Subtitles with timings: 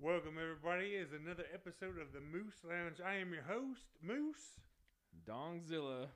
[0.00, 0.96] Welcome, everybody.
[0.96, 3.04] Is another episode of the Moose Lounge.
[3.04, 4.56] I am your host, Moose.
[5.28, 6.08] Dongzilla.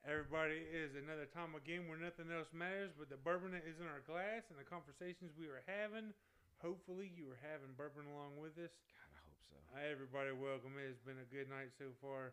[0.00, 3.84] Everybody is another time again where nothing else matters but the bourbon that is in
[3.84, 6.16] our glass and the conversations we are having.
[6.64, 8.72] Hopefully, you are having bourbon along with us.
[8.96, 9.60] God, I hope so.
[9.76, 10.32] Hi, everybody.
[10.32, 10.80] Welcome.
[10.80, 12.32] It has been a good night so far.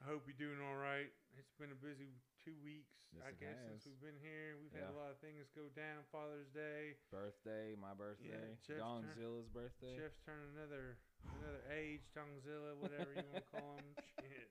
[0.00, 1.12] I hope you're doing all right.
[1.36, 4.60] It's been a busy two weeks, Yes, I guess, since we've been here.
[4.60, 6.04] We've had a lot of things go down.
[6.12, 6.98] Father's Day.
[7.08, 9.08] Birthday, my birthday, Jeff's turn-
[9.54, 9.96] birthday.
[9.96, 10.98] Jeff's turning another
[11.40, 13.88] another age, Tongzilla, whatever you want to call him.
[14.20, 14.50] Shit.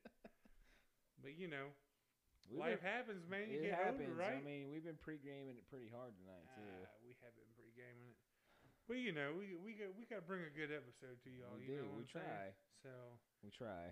[1.22, 1.70] But you know,
[2.50, 3.48] We've life been- happens, man.
[3.54, 4.10] You it get happens.
[4.10, 4.40] older, right?
[4.40, 6.66] I mean, we've been pre-gaming it pretty hard tonight too.
[6.84, 8.20] Ah, we have been pre-gaming it.
[8.90, 11.56] But you know, we we got we got to bring a good episode to y'all.
[11.56, 11.90] We you know do.
[11.94, 12.28] what We I'm saying?
[12.28, 12.48] try.
[12.84, 12.92] So
[13.40, 13.84] we try.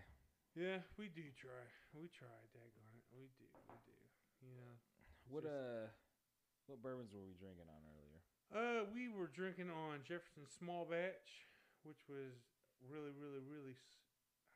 [0.51, 1.63] yeah, we do try.
[1.95, 2.27] We try.
[2.51, 2.80] Daggone it, we do.
[2.80, 2.80] We
[4.49, 4.73] know.
[5.29, 5.85] What Just- uh,
[6.65, 8.19] what bourbons were we drinking on earlier?
[8.51, 11.47] Uh, we were drinking on Jefferson Small Batch,
[11.83, 12.35] which was
[12.83, 13.75] really, really, really,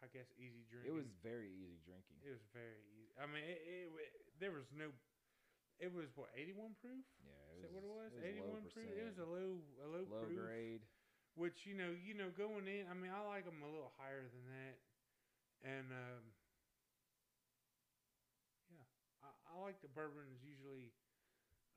[0.04, 0.92] I guess, easy drinking.
[0.92, 2.20] It was very easy drinking.
[2.26, 3.16] It was very easy.
[3.16, 4.92] I mean, it, it, wa- there was no.
[5.80, 7.04] It was what eighty one proof.
[7.24, 8.12] Yeah, Is it that what it was?
[8.24, 8.88] Eighty one proof.
[8.88, 10.40] It was a low, a low, low proof.
[10.40, 10.84] grade.
[11.36, 12.88] Which you know, you know, going in.
[12.88, 14.76] I mean, I like them a little higher than that,
[15.68, 16.24] and um,
[18.72, 18.88] yeah,
[19.56, 20.92] I, I like the bourbons usually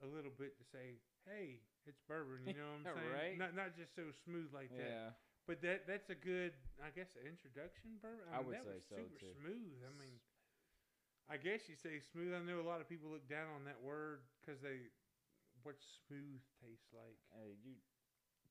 [0.02, 2.42] a little bit to say, hey, it's bourbon.
[2.46, 3.14] You know what I'm saying?
[3.14, 3.36] Right.
[3.38, 4.90] Not not just so smooth like that.
[4.90, 5.08] Yeah,
[5.46, 8.26] But that that's a good, I guess, introduction bourbon.
[8.34, 9.32] I mean, would that say was so, super too.
[9.38, 9.78] smooth.
[9.86, 10.18] I mean,
[11.30, 12.34] I guess you say smooth.
[12.34, 14.90] I know a lot of people look down on that word because they
[15.66, 17.18] what smooth tastes like.
[17.34, 17.78] Hey, you.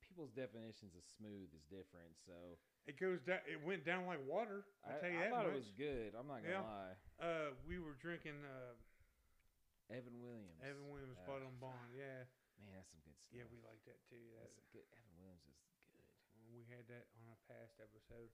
[0.04, 2.56] People's definitions of smooth is different, so
[2.88, 3.44] It goes down.
[3.44, 4.64] It went down like water.
[4.88, 5.60] I'll I, tell you I that thought much.
[5.60, 6.10] it was good.
[6.16, 6.64] I'm not gonna Yeah.
[6.64, 6.96] lie.
[7.20, 8.72] Uh, we were drinking uh,
[9.92, 10.60] Evan Williams.
[10.64, 11.92] Evan Williams Uh, Bottled in Bond.
[11.96, 12.28] Yeah,
[12.60, 13.32] Man, that's some good stuff.
[13.38, 14.20] yeah, we like that too.
[14.36, 14.86] That, That's good.
[14.92, 15.58] Evan Williams is
[15.88, 16.04] good.
[16.52, 18.32] we had that on a past episode.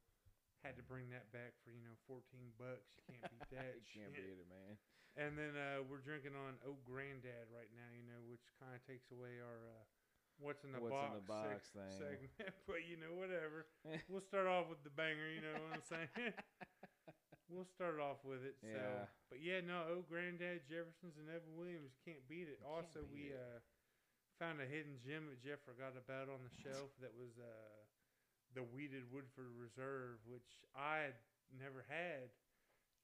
[0.65, 2.95] Had to bring that back for you know fourteen bucks.
[3.11, 3.73] You can't beat that.
[3.83, 4.79] you can't beat it, man.
[5.19, 8.81] And then uh, we're drinking on Old Granddad right now, you know, which kind of
[8.87, 9.83] takes away our uh,
[10.41, 11.93] what's in the What's in box, the box seg- thing.
[11.99, 12.55] segment.
[12.71, 13.67] but you know, whatever.
[14.09, 15.27] we'll start off with the banger.
[15.29, 16.09] You know what I'm saying?
[17.53, 18.57] We'll start off with it.
[18.61, 19.05] So, Yeah.
[19.29, 22.57] but yeah, no, Old Granddad Jeffersons and Evan Williams can't beat it.
[22.61, 23.37] You also, beat we it.
[23.37, 23.59] uh,
[24.41, 26.89] found a hidden gem that Jeff forgot about on the shelf.
[26.99, 27.77] that was uh,
[28.57, 31.17] the wheated Woodford Reserve, which I had
[31.53, 32.33] never had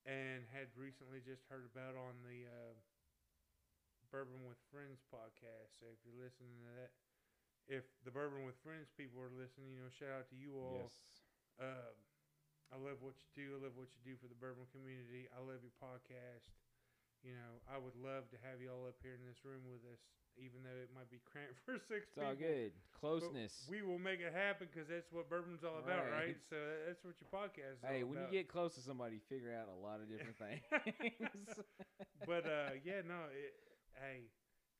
[0.07, 2.73] and had recently just heard about on the uh,
[4.09, 5.77] Bourbon with Friends podcast.
[5.77, 6.89] So if you're listening to that,
[7.69, 10.89] if the Bourbon with Friends people are listening, you know, shout out to you all.
[10.89, 10.97] Yes.
[11.61, 11.93] Um,
[12.69, 13.46] I love what you do.
[13.57, 15.25] I love what you do for the bourbon community.
[15.34, 16.46] I love your podcast.
[17.25, 19.84] You know, I would love to have you all up here in this room with
[19.91, 20.00] us,
[20.40, 22.47] even though it might be cramped for six It's all people.
[22.47, 22.72] good.
[22.72, 23.53] But Closeness.
[23.68, 26.35] We will make it happen because that's what bourbon's all about, right?
[26.38, 26.40] Right.
[26.47, 26.56] So
[26.88, 28.31] that's what your podcast is hey, all when about.
[28.31, 31.50] you get close to somebody, you figure out a lot of different things.
[32.29, 33.28] but uh, yeah, no.
[33.35, 33.52] It,
[34.00, 34.28] hey,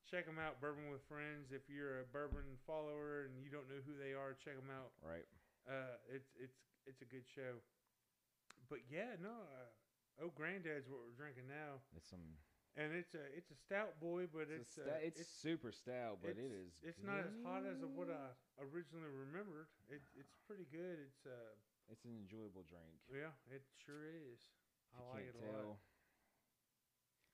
[0.08, 1.52] check them out, Bourbon with Friends.
[1.52, 4.94] If you're a bourbon follower and you don't know who they are, check them out.
[5.04, 5.28] right.
[5.68, 6.56] Uh, it's it's
[6.88, 7.60] it's a good show.
[8.69, 9.34] But yeah, no.
[9.34, 12.22] Uh, oh, Granddad's what we're drinking now, It's some.
[12.78, 15.72] and it's a it's a stout boy, but It's, it's a uh, sta- it's, super
[15.74, 16.72] stout, but it it's- is.
[16.85, 18.09] It's not as hot as of what.
[18.13, 18.30] I
[18.62, 19.68] originally remembered.
[19.90, 21.02] It, it's pretty good.
[21.02, 21.53] It's uh
[21.90, 23.02] It's an enjoyable drink.
[23.09, 24.38] yeah, it sure is.
[24.94, 25.62] I you like can't it a lot.
[25.62, 25.74] tell.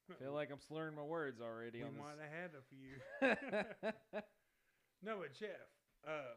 [0.22, 2.96] feel like I'm slurring my words already we on might have had a few.
[5.04, 5.70] No, but Jeff,
[6.08, 6.34] uh,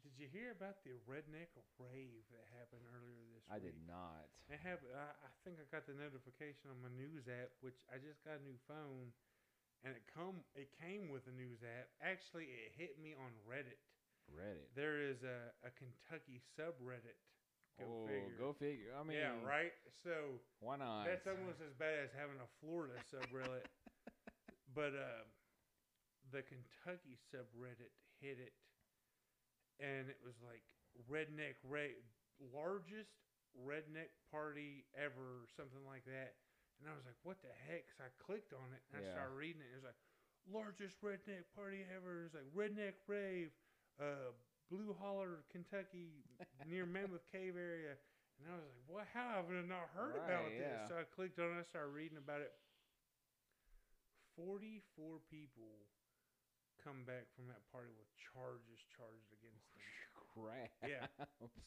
[0.00, 3.64] did you hear about the redneck rave that happened earlier this I week?
[3.64, 4.24] I did not.
[4.48, 4.96] It happened.
[4.96, 8.40] I, I think I got the notification on my news app, which I just got
[8.40, 9.12] a new phone,
[9.84, 11.92] and it come it came with a news app.
[12.00, 13.80] Actually, it hit me on Reddit.
[14.32, 14.72] Reddit.
[14.72, 17.18] There is a, a Kentucky subreddit.
[17.78, 18.36] Go oh, figure.
[18.36, 18.92] go figure.
[18.96, 19.72] I mean, yeah, right.
[20.04, 21.08] So Why not?
[21.08, 23.68] that's almost as bad as having a Florida subreddit.
[24.76, 25.24] but uh,
[26.30, 28.52] the Kentucky subreddit hit it,
[29.80, 30.62] and it was like
[31.08, 32.04] redneck rave,
[32.52, 33.16] largest
[33.56, 36.36] redneck party ever, or something like that.
[36.80, 37.88] And I was like, what the heck?
[37.96, 39.68] So I clicked on it and I started reading it.
[39.72, 40.00] It was like,
[40.48, 42.24] largest redneck party ever.
[42.24, 43.52] It was like redneck rave,
[44.00, 44.32] uh,
[44.72, 46.24] Blue Holler, Kentucky,
[46.64, 47.98] near Mammoth Cave area.
[48.40, 49.06] And I was like, what?
[49.12, 50.88] How have I not heard about Right, this?
[50.88, 51.60] So I clicked on it.
[51.60, 52.56] I started reading about it.
[54.40, 55.84] 44 people
[56.80, 59.69] come back from that party with charges charged against.
[60.34, 60.70] Crap.
[60.86, 61.06] Yeah.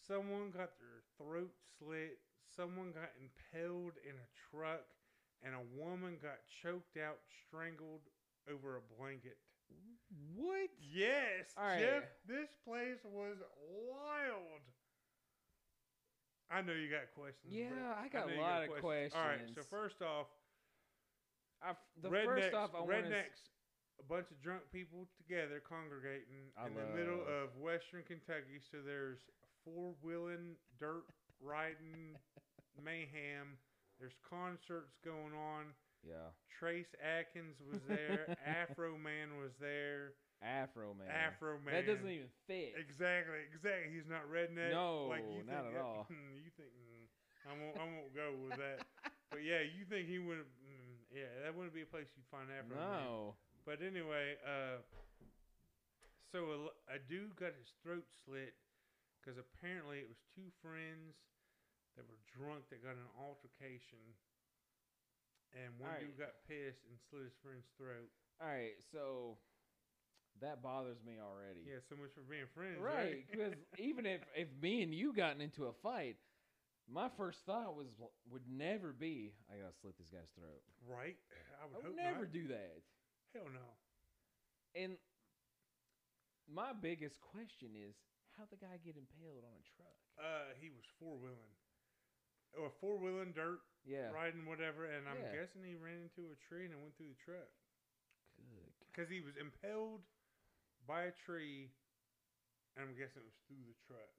[0.08, 2.20] Someone got their throat slit.
[2.56, 4.86] Someone got impaled in a truck.
[5.46, 8.08] And a woman got choked out, strangled
[8.50, 9.38] over a blanket.
[10.36, 10.70] What?
[10.80, 11.80] Yes, right.
[11.80, 13.36] Jeff, this place was
[13.90, 14.62] wild.
[16.52, 17.52] I know you got questions.
[17.52, 17.68] Yeah,
[17.98, 19.14] I got know a lot of questions.
[19.16, 20.28] All right, so first off,
[21.62, 22.96] I f- the rednecks, first off, I want to.
[23.10, 23.42] rednecks,
[24.00, 28.62] a bunch of drunk people together congregating I in the middle of Western Kentucky.
[28.72, 29.20] So there's
[29.64, 31.06] four wheeling, dirt
[31.42, 32.18] riding
[32.84, 33.60] mayhem.
[34.00, 35.72] There's concerts going on.
[36.04, 38.36] Yeah, Trace Atkins was there.
[38.44, 40.20] Afro Man was there.
[40.44, 41.08] Afro man.
[41.08, 41.72] Afro Man.
[41.72, 42.76] That doesn't even fit.
[42.76, 43.96] Exactly, exactly.
[43.96, 44.76] He's not redneck.
[44.76, 46.04] No, like you not think at all.
[46.12, 47.08] You think mm,
[47.48, 47.76] I won't?
[47.80, 48.84] I won't go with that.
[49.32, 50.44] but yeah, you think he would?
[50.44, 52.84] Mm, yeah, that wouldn't be a place you'd find Afro Man.
[52.84, 53.40] No.
[53.66, 54.84] But anyway, uh,
[56.32, 58.54] so a dude got his throat slit
[59.22, 61.16] because apparently it was two friends
[61.96, 64.02] that were drunk that got an altercation,
[65.56, 68.10] and one dude got pissed and slit his friend's throat.
[68.44, 69.38] All right, so
[70.42, 71.64] that bothers me already.
[71.64, 73.26] Yeah, so much for being friends, Right, right?
[73.32, 76.18] because even if if me and you gotten into a fight,
[76.92, 77.94] my first thought was
[78.28, 80.60] would never be I gotta slit this guy's throat.
[80.84, 81.16] right?
[81.62, 82.34] I would, I would hope never not.
[82.36, 82.82] do that.
[83.34, 83.68] Hell no.
[84.76, 84.98] And
[86.48, 87.96] my biggest question is
[88.38, 89.98] how the guy get impaled on a truck?
[90.18, 91.56] Uh, he was four wheeling,
[92.58, 94.10] or four wheeling dirt Yeah.
[94.12, 95.34] riding whatever, and I'm Yeah.
[95.34, 97.50] guessing he ran into a tree and it went through the truck
[98.38, 98.74] Good.
[98.92, 100.06] because he was impaled
[100.86, 101.72] by a tree.
[102.76, 104.10] And I'm guessing it was through the truck.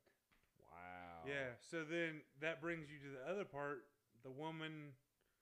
[0.59, 1.25] Wow.
[1.27, 1.57] Yeah.
[1.71, 3.89] So then that brings you to the other part.
[4.23, 4.95] The woman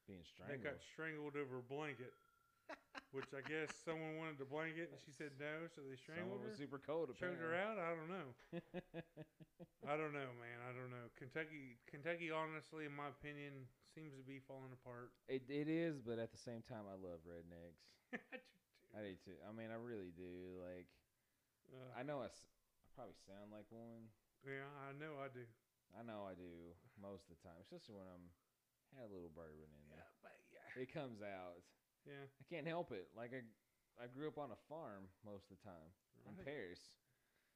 [0.06, 0.60] Being strangled.
[0.60, 2.14] that got strangled over a blanket,
[3.12, 6.44] which I guess someone wanted the blanket and she said no, so they strangled Someone
[6.48, 6.52] her.
[6.52, 7.12] was super cold.
[7.12, 7.76] Choked her out.
[7.76, 8.28] I don't know.
[9.92, 10.58] I don't know, man.
[10.64, 11.10] I don't know.
[11.18, 15.12] Kentucky, Kentucky, honestly, in my opinion, seems to be falling apart.
[15.28, 17.82] It it is, but at the same time, I love rednecks.
[18.16, 18.56] I do too.
[18.96, 19.38] I do too.
[19.44, 20.60] I mean, I really do.
[20.62, 20.88] Like,
[21.72, 22.46] Uh, I know I, s-
[22.84, 24.08] I probably sound like one.
[24.46, 25.44] yeah, I know I do.
[25.92, 28.26] I know I do most of the time, especially when I'm
[28.96, 30.12] had a little bourbon in Yeah, there.
[30.24, 31.64] but yeah, It comes out.
[32.06, 32.26] Yeah.
[32.26, 33.08] I can't help it.
[33.16, 33.42] Like I,
[34.02, 35.90] I grew up on a farm most of the time
[36.28, 36.46] in Right.
[36.46, 36.80] Paris.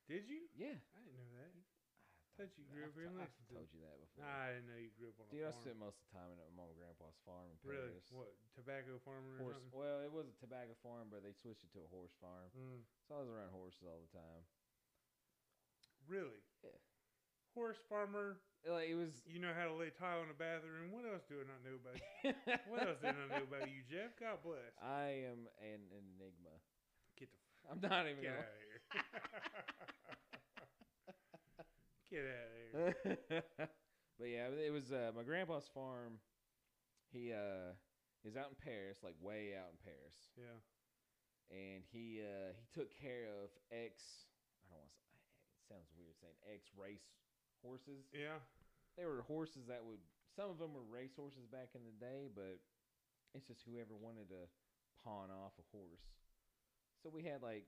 [0.07, 0.47] Did you?
[0.55, 0.79] Yeah.
[0.95, 1.51] I didn't know that.
[1.57, 3.57] I Thought you grew I've up here in to- I've Lexington.
[3.57, 4.21] told you that before.
[4.29, 5.63] Nah, I didn't know you grew up on a Dude, I farm.
[5.65, 7.97] spent most of the time at my mom and grandpa's farm in really?
[7.97, 8.13] Paris.
[8.13, 9.57] What tobacco farmer or Horse.
[9.57, 9.73] something?
[9.73, 12.53] Well, it was a tobacco farm, but they switched it to a horse farm.
[12.53, 14.45] Mm, So I was around horses all the time.
[16.07, 16.45] really?
[16.63, 16.77] Yeah.
[17.57, 18.37] Horse farmer.
[18.69, 19.25] Like it was.
[19.27, 20.93] You know how to lay tile in the bathroom.
[20.93, 22.37] What else do I not know about you?
[22.69, 24.13] what else did I know about you, Jeff?
[24.21, 24.77] God bless.
[24.85, 26.53] I am an enigma.
[27.17, 28.21] Get the f- I'm not even.
[28.21, 28.85] get gonna- out of here.
[32.11, 33.43] get out of here.
[34.19, 36.19] but yeah, it was uh, my grandpa's farm.
[37.13, 37.73] He uh,
[38.27, 40.59] is out in Paris, like way out in Paris, Yeah.
[41.55, 44.27] and he uh, he took care of ex.
[44.67, 44.99] I don't want to.
[45.57, 47.07] It sounds weird saying ex race
[47.67, 48.07] horses.
[48.15, 48.39] Yeah.
[48.97, 49.99] They were horses that would.
[50.39, 52.61] Some of them were race horses back in the day, but
[53.35, 54.47] it's just whoever wanted to
[55.03, 56.07] pawn off a horse.
[57.03, 57.65] So we had like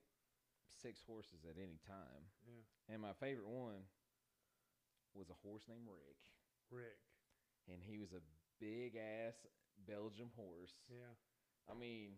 [0.81, 2.93] six horses at any time, Yeah.
[2.93, 3.83] and my favorite one
[5.13, 6.21] was a horse named Rick.
[6.71, 7.01] Rick.
[7.67, 8.21] and he was a
[8.61, 9.33] big ass
[9.87, 10.73] Belgium horse.
[10.89, 11.13] Yeah.
[11.69, 12.17] I mean,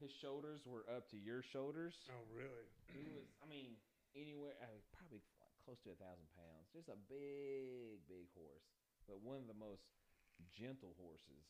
[0.00, 1.96] his shoulders were up to your shoulders.
[2.08, 2.68] Oh, really?
[2.92, 3.76] He was, I mean,
[4.16, 5.20] anywhere, I mean, probably
[5.68, 6.72] close to a thousand pounds.
[6.72, 8.64] Just a big, big horse,
[9.04, 9.84] but one of the most
[10.56, 11.44] gentle horses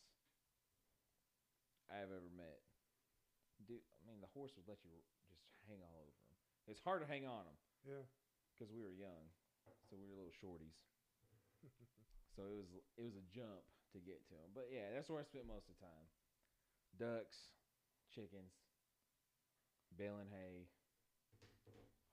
[1.87, 2.59] I've ever met.
[3.63, 4.91] Dude, I mean, the horse would let you
[5.31, 5.39] just
[5.71, 6.35] hang all over him.
[6.67, 7.57] It's hard to hang on him
[7.87, 8.03] Yeah.
[8.51, 9.31] because we were young,
[9.87, 10.75] so we were little shorties.
[12.35, 12.67] so it was
[12.99, 13.63] it was a jump
[13.95, 14.51] to get to him.
[14.51, 16.07] But yeah, that's where I spent most of the time.
[16.99, 17.55] Ducks,
[18.11, 18.51] chickens,
[19.95, 20.67] baling hay,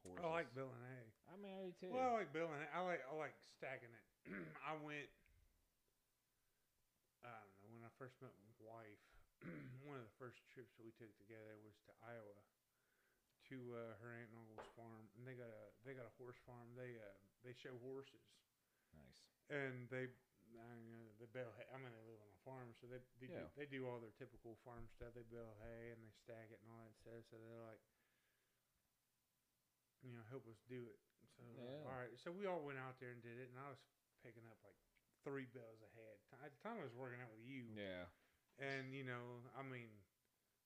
[0.07, 0.25] horses.
[0.25, 1.07] I like Bill and Hay.
[1.27, 1.91] I mean, I do too.
[1.93, 2.71] Well, I like Bill and Hay.
[2.71, 4.05] I like I like stacking it.
[4.71, 5.11] I went.
[7.27, 9.03] I don't know when I first met my wife.
[9.89, 12.41] one of the first trips that we took together was to Iowa,
[13.53, 16.39] to uh, her aunt and uncle's farm, and they got a they got a horse
[16.47, 16.71] farm.
[16.79, 18.23] They uh, they show horses,
[18.95, 19.19] nice.
[19.51, 20.09] and they.
[20.57, 21.67] I don't know, they bale hay.
[21.69, 23.45] I mean, they live on a farm, so they they, Yeah.
[23.45, 25.13] do, they do all their typical farm stuff.
[25.13, 27.21] They bale hay and they stack it and all that stuff.
[27.29, 27.83] So they're like,
[30.07, 31.03] you know, help us do it.
[31.35, 31.91] So Yeah.
[31.91, 33.83] all right, so we all went out there and did it, and I was
[34.23, 34.79] picking up like
[35.27, 36.17] three bales a head.
[36.41, 38.07] At the time, I was working out with you, Yeah.
[38.63, 39.91] and you know, I mean,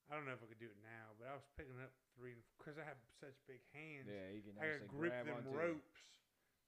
[0.07, 2.37] I don't know if I could do it now, but I was picking up three
[2.57, 4.07] because I have such big hands.
[4.07, 5.97] Yeah, you can I could actually grip grab them ropes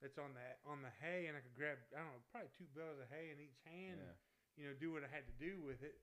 [0.02, 2.66] that's on that on the hay, and I could grab I don't know probably two
[2.74, 4.02] bales of hay in each hand.
[4.02, 4.10] Yeah.
[4.10, 4.18] And,
[4.56, 5.98] you know, do what I had to do with it.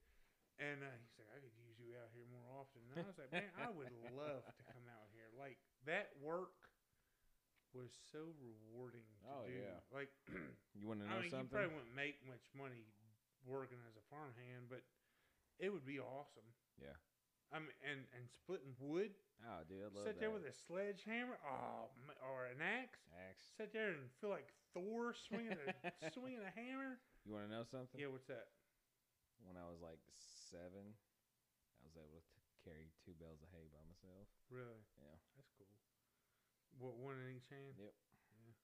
[0.60, 2.84] And uh, he's like, I could use you out here more often.
[2.92, 5.32] And I was like, man, I would love to come out here.
[5.34, 6.54] Like that work
[7.74, 9.54] was so rewarding to Oh, do.
[9.56, 9.80] yeah.
[9.94, 10.12] Like
[10.76, 11.50] You want to I know mean, you something?
[11.52, 12.84] probably wouldn't make much money
[13.48, 14.84] working as a farmhand, but
[15.58, 16.46] it would be awesome.
[16.78, 16.98] Yeah.
[17.52, 19.12] I mean, and and splitting wood.
[19.44, 20.20] Oh, dude, I love sit that.
[20.22, 21.90] there with a sledgehammer, oh,
[22.24, 23.02] or an axe.
[23.12, 23.42] axe.
[23.58, 25.68] Sit there and feel like Thor swinging a
[26.16, 27.02] swinging a hammer.
[27.28, 28.00] You want to know something?
[28.00, 28.54] Yeah, what's that?
[29.44, 32.32] When I was like seven, I was able to
[32.64, 34.30] carry two bales of hay by myself.
[34.54, 34.80] Really?
[35.02, 35.18] Yeah.
[36.80, 37.75] What one in each hand?
[37.78, 37.94] Yep.
[37.94, 38.56] Yeah.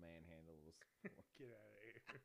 [0.00, 0.76] Manhandles.
[1.38, 2.20] Get out of here.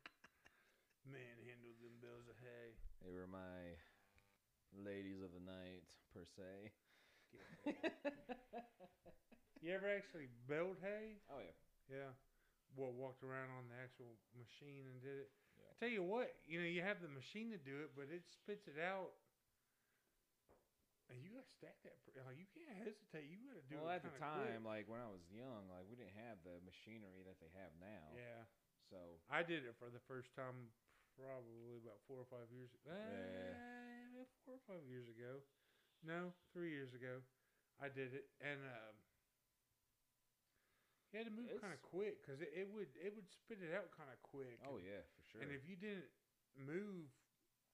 [1.06, 2.74] Manhandled them bales of hay.
[3.04, 3.76] they were my
[4.74, 6.72] ladies of the night, per se.
[7.30, 7.94] Get out of here.
[9.62, 11.20] you ever actually baled hay?
[11.30, 11.56] oh yeah.
[11.86, 12.10] Yeah.
[12.74, 15.30] Well, walked around on the actual machine and did it.
[15.56, 15.70] Yeah.
[15.70, 18.26] I tell you what, you know, you have the machine to do it, but it
[18.28, 19.16] spits it out.
[21.06, 22.02] And you gotta stack that.
[22.02, 23.30] pr- Like you can't hesitate.
[23.30, 24.58] You gotta do well, it at the kinda quick.
[24.58, 27.70] time, like when I was young, like we didn't have the machinery that they have
[27.78, 28.10] now.
[28.10, 28.42] Yeah,
[28.90, 28.98] So
[29.30, 30.74] I did it for the first time
[31.14, 32.74] probably about four or five years.
[32.82, 35.42] Uh, four or five years ago.
[36.02, 37.22] No, three years ago.
[37.78, 38.94] I did it, and um,
[41.12, 43.72] you had to move kind of quick because it, it would it would spit it
[43.72, 44.58] out kind of quick.
[44.64, 45.40] Oh and, yeah, for sure.
[45.44, 46.08] And if you didn't
[46.56, 47.12] move,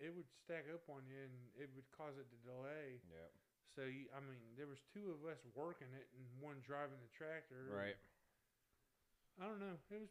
[0.03, 2.99] it would stack up on you, and it would cause it to delay.
[3.07, 3.31] Yep.
[3.73, 7.13] So you, I mean, there was two of us working it, and one driving the
[7.15, 7.71] tractor.
[7.73, 7.97] Right.
[9.41, 9.79] I don't know.
[9.91, 10.11] It was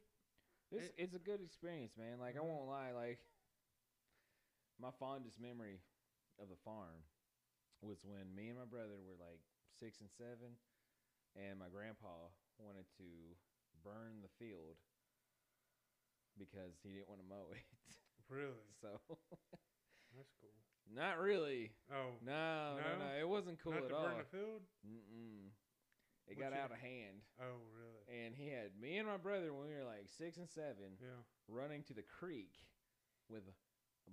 [0.72, 2.20] It's It- it's a good experience, man.
[2.20, 2.48] Like I Mhm.
[2.48, 3.20] won't lie, like
[4.80, 5.80] my fondest memory
[6.40, 7.04] of the farm
[7.82, 9.42] was when me and my brother were like
[9.80, 10.58] six and seven,
[11.36, 13.36] and my grandpa wanted to
[13.84, 14.78] burn the field
[16.38, 17.64] because he didn't want to mow it.
[18.30, 19.00] really so
[20.16, 20.50] that's cool.
[20.94, 21.72] not really.
[21.92, 23.20] Oh, No, no, no, No?
[23.20, 24.04] It wasn't cool not at to all.
[24.08, 24.62] burn the field.
[24.88, 25.50] Mm-mm.
[26.28, 28.04] It What got you- out of hand, Oh, really?
[28.26, 30.98] and he had me and my brother when we were like six and seven.
[31.02, 31.24] Yeah.
[31.48, 32.54] running to the creek
[33.30, 33.44] with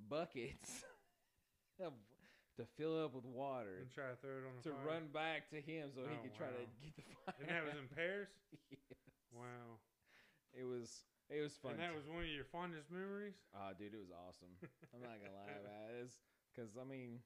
[0.09, 0.85] buckets
[1.81, 1.93] of,
[2.57, 4.87] to fill up with water And try to throw it on the to fire.
[4.87, 6.75] run back to him so he Oh, could try to wow.
[6.83, 7.35] get the fire.
[7.41, 8.31] And that was in Paris.
[8.71, 8.99] Yes.
[9.33, 9.79] Wow.
[10.55, 11.77] It was it was fun.
[11.77, 13.37] And that was one of your fondest memories.
[13.55, 14.53] oh, dude, it was awesome.
[14.93, 16.11] I'm not gonna lie about it,
[16.53, 17.21] because I mean,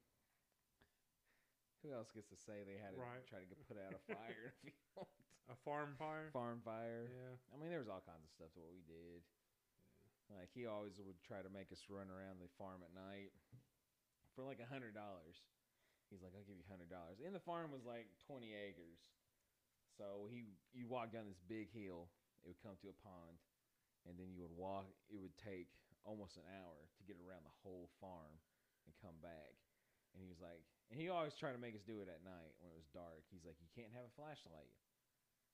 [1.82, 3.23] who else gets to say they had to Right.
[3.26, 5.11] try to get put out a fire in a field?
[5.50, 6.30] A farm fire.
[6.30, 7.11] farm fire?
[7.11, 7.35] Yeah.
[7.50, 9.26] I mean, there was all kinds of stuff to what we did.
[10.30, 13.35] Like he always would try to make us run around the farm at night
[14.32, 15.42] for like a hundred dollars.
[16.09, 19.12] He's like, "I'll give you hundred dollars." And the farm was like twenty acres,
[19.99, 22.09] so he you walk down this big hill.
[22.47, 23.37] It would come to a pond,
[24.06, 24.87] and then you would walk.
[25.09, 25.68] It would take
[26.04, 28.38] almost an hour to get around the whole farm
[28.87, 29.54] and come back.
[30.12, 32.52] And he was like, and he always tried to make us do it at night
[32.61, 33.25] when it was dark.
[33.32, 34.68] He's like, "You can't have a flashlight,"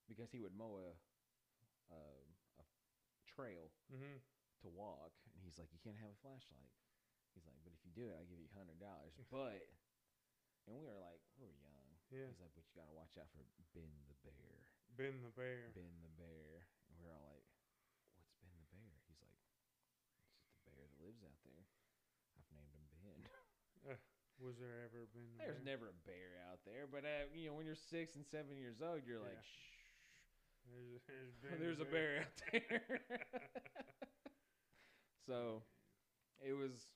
[0.08, 0.90] because he would mow a
[1.94, 2.00] a,
[2.58, 2.64] a
[3.24, 4.18] trail Mm-hmm.
[4.62, 6.74] to walk, and he's like, "You can't have a flashlight."
[7.34, 9.62] He's like, "But if you do it, I'll give you hundred dollars." But,
[10.66, 11.86] and we were like, we were young.
[12.10, 12.26] Yeah.
[12.26, 15.70] He's like, "But you gotta watch out for Ben the bear." Ben the bear.
[15.74, 17.44] Ben the bear, and we are all like,
[18.16, 21.64] "What's Ben the bear?" He's like, "It's just a bear that lives out there.
[22.36, 23.22] I've named him Ben."
[24.44, 25.34] Was there ever been?
[25.34, 25.74] a There's bear?
[25.74, 28.78] never a bear out there, but uh, you know, when you're six and seven years
[28.78, 29.68] old, you're like, "Shh."
[30.68, 33.00] There's, there's, There's a bear out there.
[35.26, 35.64] so
[36.38, 36.92] it was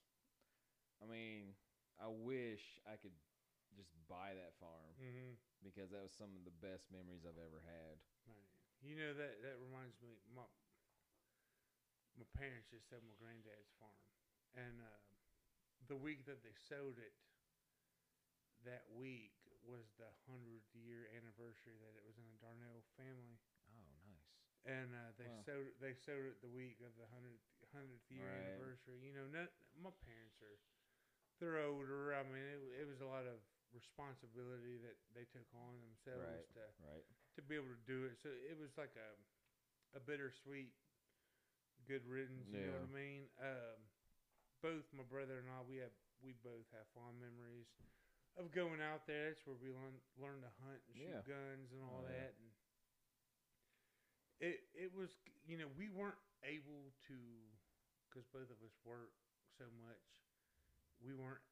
[1.03, 1.59] I mean,
[1.99, 3.15] I wish I could
[3.75, 5.35] just buy that farm mm-hmm.
[5.67, 7.99] because that was some of the best memories I've ever had.
[8.31, 8.51] Right.
[8.87, 10.19] You know that that reminds me.
[10.31, 10.47] My
[12.15, 13.99] my parents just had my granddad's farm,
[14.55, 15.01] and uh,
[15.89, 17.15] the week that they sowed it,
[18.65, 19.35] that week
[19.67, 24.29] was the hundredth year anniversary that it was in the Darnell family, Oh, nice.
[24.65, 25.43] and uh, they Wow.
[25.43, 27.43] sowed it, they sowed it the week of the hundredth
[27.75, 28.47] hundredth year Right.
[28.47, 29.03] anniversary.
[29.03, 29.27] You know,
[29.75, 30.59] my parents are
[31.41, 32.15] they're older.
[32.15, 33.41] I mean, it, it was a lot of
[33.75, 36.47] responsibility that they took on themselves Right.
[36.55, 37.05] to Right.
[37.37, 38.19] to be able to do it.
[38.23, 39.11] So it was like a
[39.97, 40.73] a bittersweet
[41.87, 43.23] good riddance, you know what I mean?
[43.41, 43.79] Um
[44.63, 45.93] both my brother and I we have
[46.23, 47.67] we both have fond memories
[48.39, 49.35] of going out there.
[49.35, 51.27] That's where we learn learn to hunt and shoot Yeah.
[51.27, 52.17] guns and all Oh, yeah.
[52.17, 52.51] that and
[54.41, 55.11] it it was
[55.45, 57.19] you know we weren't able to
[58.09, 59.13] because both of us work
[59.59, 60.07] so much
[61.03, 61.43] we weren't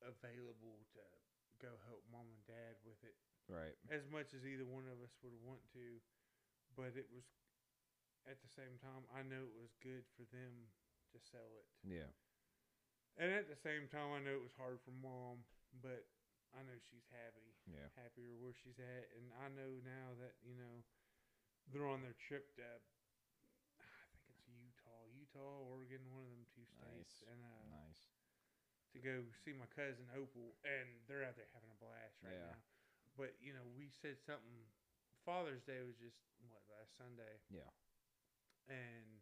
[0.00, 1.02] available to
[1.60, 3.16] go help mom and dad with it
[3.50, 3.74] Right.
[3.90, 5.98] as much as either one of us would want to,
[6.78, 7.26] but it was
[8.30, 10.70] at the same time I know it was good for them
[11.12, 12.10] to sell it, Yeah.
[13.18, 15.44] and at the same time I know it was hard for mom,
[15.82, 16.06] but
[16.54, 17.88] I know she's happy, Yeah.
[17.94, 20.82] happier where she's at, and I know now that you know
[21.70, 26.66] they're on their trip to I think it's Utah, Utah, Oregon, one of them two
[26.66, 27.30] states, Nice.
[27.30, 28.02] and uh, Nice.
[28.92, 32.54] to go see my cousin Opal, and they're out there having a blast right Yeah.
[32.54, 32.62] now.
[33.16, 34.66] But you know, we said something.
[35.24, 36.16] Father's Day was just
[36.48, 37.38] what last Sunday.
[37.50, 37.68] Yeah.
[38.68, 39.20] And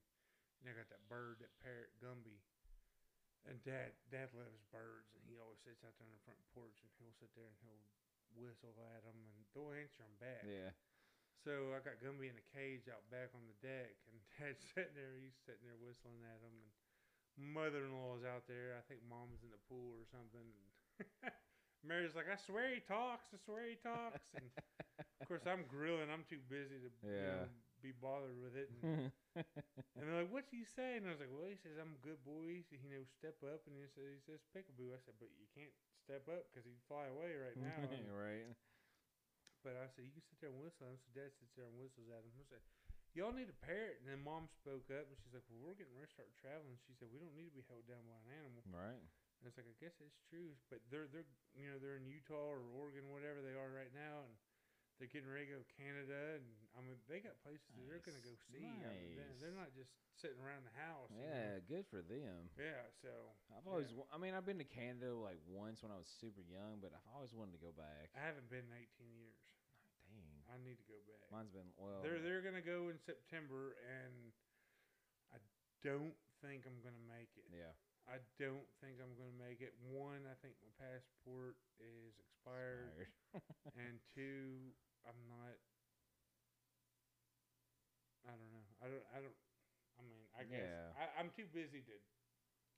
[0.61, 2.38] you know, I got that bird, that parrot Gumby.
[3.47, 6.77] And Dad, Dad loves birds, and he always sits out there on the front porch,
[6.85, 7.85] and he'll sit there and he'll
[8.37, 10.45] whistle at them, and they'll answer him back.
[10.45, 10.75] Yeah.
[11.47, 14.93] So I got Gumby in a cage out back on the deck, and Dad's sitting
[14.99, 15.17] there.
[15.17, 16.71] He's sitting there whistling at him, and
[17.38, 18.75] mother-in-law's out there.
[18.77, 20.45] I think Mom's in the pool or something.
[20.45, 21.33] And
[21.87, 23.31] Mary's like, "I swear he talks.
[23.33, 24.50] I swear he talks." And
[25.23, 26.11] of course, I'm grilling.
[26.11, 27.47] I'm too busy to you Yeah.
[27.47, 27.49] know,
[27.83, 28.69] be bothered with it.
[28.71, 29.11] And,
[29.95, 31.95] and they're like, "What do you say?" And I was like, "Well, he says I'm
[31.95, 32.63] a good boy.
[32.69, 35.47] He you know, step up." And he says, "He says peekaboo." I said, "But you
[35.55, 38.55] can't step up because he'd fly away right now." Right.
[39.67, 40.87] but I said, you can sit there and whistle.
[40.89, 40.97] him.
[41.03, 42.33] So Dad sits there and whistles at him.
[42.39, 42.63] I said,
[43.13, 43.99] y'all need a parrot.
[44.01, 46.79] And then Mom spoke up and she's like, well, we're getting ready to start traveling.
[46.87, 48.63] She said, we don't need to be held down by an animal.
[48.71, 49.03] Right.
[49.43, 50.55] And it's like, I guess it's true.
[50.71, 51.27] But they're, they're,
[51.59, 54.25] you know, they're in Utah or Oregon, whatever they are right now.
[54.27, 54.35] And
[54.99, 56.38] they're getting ready to go Canada.
[56.43, 58.50] And I mean, they got places that they're going to go Nice.
[58.50, 58.67] see.
[58.83, 61.11] I mean, they're, not just sitting around the house.
[61.14, 61.31] you know.
[61.31, 62.50] Yeah, good for them.
[62.59, 62.83] Yeah.
[63.02, 63.11] So
[63.55, 64.11] I've always, Yeah.
[64.11, 67.07] I mean, I've been to Canada like once when I was super young, but I've
[67.14, 68.11] always wanted to go back.
[68.19, 69.38] I haven't been in 18 years.
[70.11, 71.28] Ah, dang, I need to go back.
[71.31, 72.00] mine's been well.
[72.02, 74.33] They're they're gonna go in September, and
[75.31, 75.38] I
[75.85, 77.45] don't think I'm gonna make it.
[77.52, 77.76] yeah,
[78.09, 79.76] I don't think I'm gonna make it.
[79.85, 83.45] One, I think my passport is expired, expired.
[83.85, 84.73] and two,
[85.09, 85.57] I'm not.
[88.29, 88.67] I don't know.
[88.85, 89.07] I don't.
[89.15, 89.38] I don't.
[89.99, 90.93] I mean, I guess Yeah.
[90.95, 91.97] I, I'm too busy to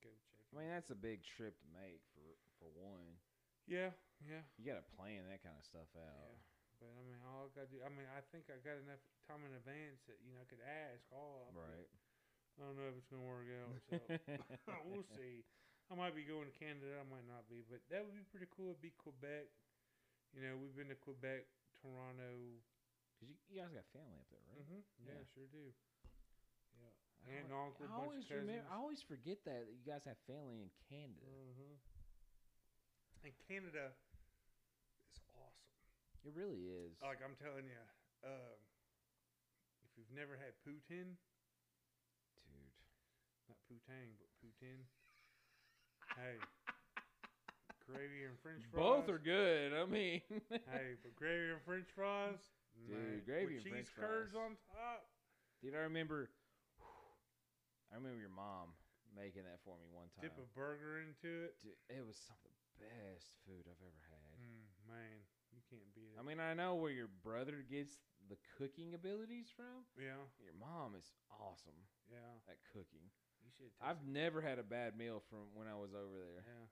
[0.00, 0.46] go check.
[0.50, 2.24] I mean, that's a big trip to make for
[2.58, 3.18] for one.
[3.66, 3.92] yeah,
[4.24, 6.06] yeah, You got to plan that kind of stuff out.
[6.06, 6.38] yeah.
[6.80, 7.82] But I mean, all I gotta do.
[7.84, 10.64] I mean, I think I got enough time in advance that you know I could
[10.64, 11.52] ask all.
[11.52, 11.90] Right.
[12.56, 13.74] I don't know if it's gonna work out.
[13.92, 14.00] So.
[14.88, 15.44] we'll see.
[15.92, 16.96] I might be going to Canada.
[17.02, 18.72] I might not be, but that would be pretty cool.
[18.72, 19.50] It'd be Quebec.
[20.32, 21.44] You know, we've been to Quebec,
[21.82, 22.60] Toronto.
[23.18, 24.64] Cause you, you guys got family up there, right?
[24.64, 25.24] hmm Yeah, Yeah.
[25.34, 25.72] sure do.
[26.74, 27.32] Yeah.
[27.36, 28.64] Aunt and uncle, I always remember.
[28.70, 31.26] I always forget that you guys have family in Canada.
[31.26, 31.74] hmm
[33.22, 33.92] And Canada
[35.00, 35.74] is awesome.
[36.24, 36.96] It really is.
[37.02, 37.80] Like I'm telling you,
[38.24, 38.58] um,
[39.84, 41.16] if you've never had poutine,
[42.44, 42.72] Dude.
[43.48, 44.84] not poutine, but poutine.
[46.16, 46.38] hey,
[47.92, 48.80] gravy and French fries.
[48.82, 49.72] Both are good.
[49.74, 52.40] I mean, hey, but gravy and French fries,
[52.86, 54.46] Dude, man, gravy with and cheese french curds fries.
[54.46, 55.00] on top.
[55.62, 56.30] dude, I remember.
[57.90, 58.70] I remember your mom
[59.10, 60.22] making that for me one time.
[60.30, 61.58] Dip a burger into it.
[61.58, 64.36] Dude, it was some of the best food I've ever had.
[64.38, 65.18] Mm, man,
[65.50, 66.18] you can't beat it.
[66.18, 67.98] I mean, I know where your brother gets
[68.30, 69.82] the cooking abilities from.
[69.98, 72.38] yeah, Your mom is awesome yeah.
[72.46, 73.10] at cooking.
[73.42, 73.74] You should.
[73.82, 76.46] I've never had a bad meal from when I was over there.
[76.46, 76.66] Yeah.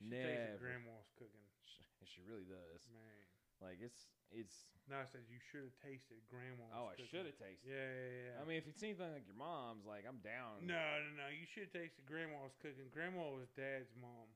[0.00, 0.56] Taste Never.
[0.56, 1.46] it grandma's cooking.
[1.66, 2.86] She, she really does.
[2.88, 3.26] Man.
[3.60, 4.68] Like it's it's.
[4.86, 6.70] No, I said you should have tasted grandma's.
[6.70, 7.10] Oh, I cooking.
[7.10, 7.66] should have tasted.
[7.66, 8.34] Yeah, yeah, yeah.
[8.38, 10.62] I mean, if it's anything like your mom's, like I'm down.
[10.62, 11.26] No, no, no.
[11.32, 12.86] You should have tasted grandma's cooking.
[12.94, 14.30] Grandma was dad's mom.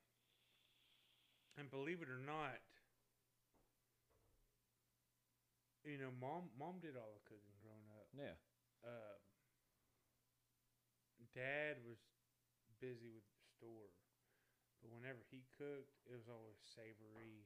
[1.54, 2.56] And believe it or not,
[5.84, 8.08] you know, mom mom did all the cooking growing up.
[8.16, 8.36] Yeah.
[8.80, 9.16] Uh,
[11.34, 12.00] dad was
[12.80, 13.92] busy with the store.
[14.80, 17.44] But whenever he cooked, it was always savory.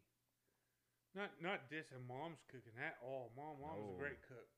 [1.14, 3.30] Not not dissing mom's cooking at all.
[3.36, 3.98] Mom mom was a No.
[3.98, 4.50] great cook.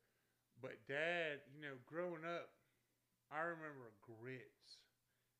[0.60, 2.48] But dad, you know, growing up,
[3.30, 4.80] I remember grits.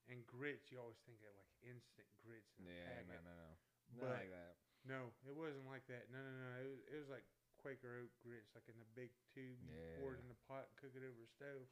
[0.09, 2.85] And grits, you always think of like instant grits in a Yeah.
[3.01, 3.09] packet.
[3.25, 3.33] No.
[3.33, 3.35] No.
[3.35, 3.49] No.
[3.97, 4.57] Not But- like that.
[4.85, 6.11] No, it wasn't like that.
[6.11, 6.61] No, no, no.
[6.63, 7.25] It was, it was like
[7.59, 9.59] Quaker oat grits, like in the big tube.
[9.65, 10.23] You pour it Yeah.
[10.23, 11.67] in the pot, and cook it over the stove.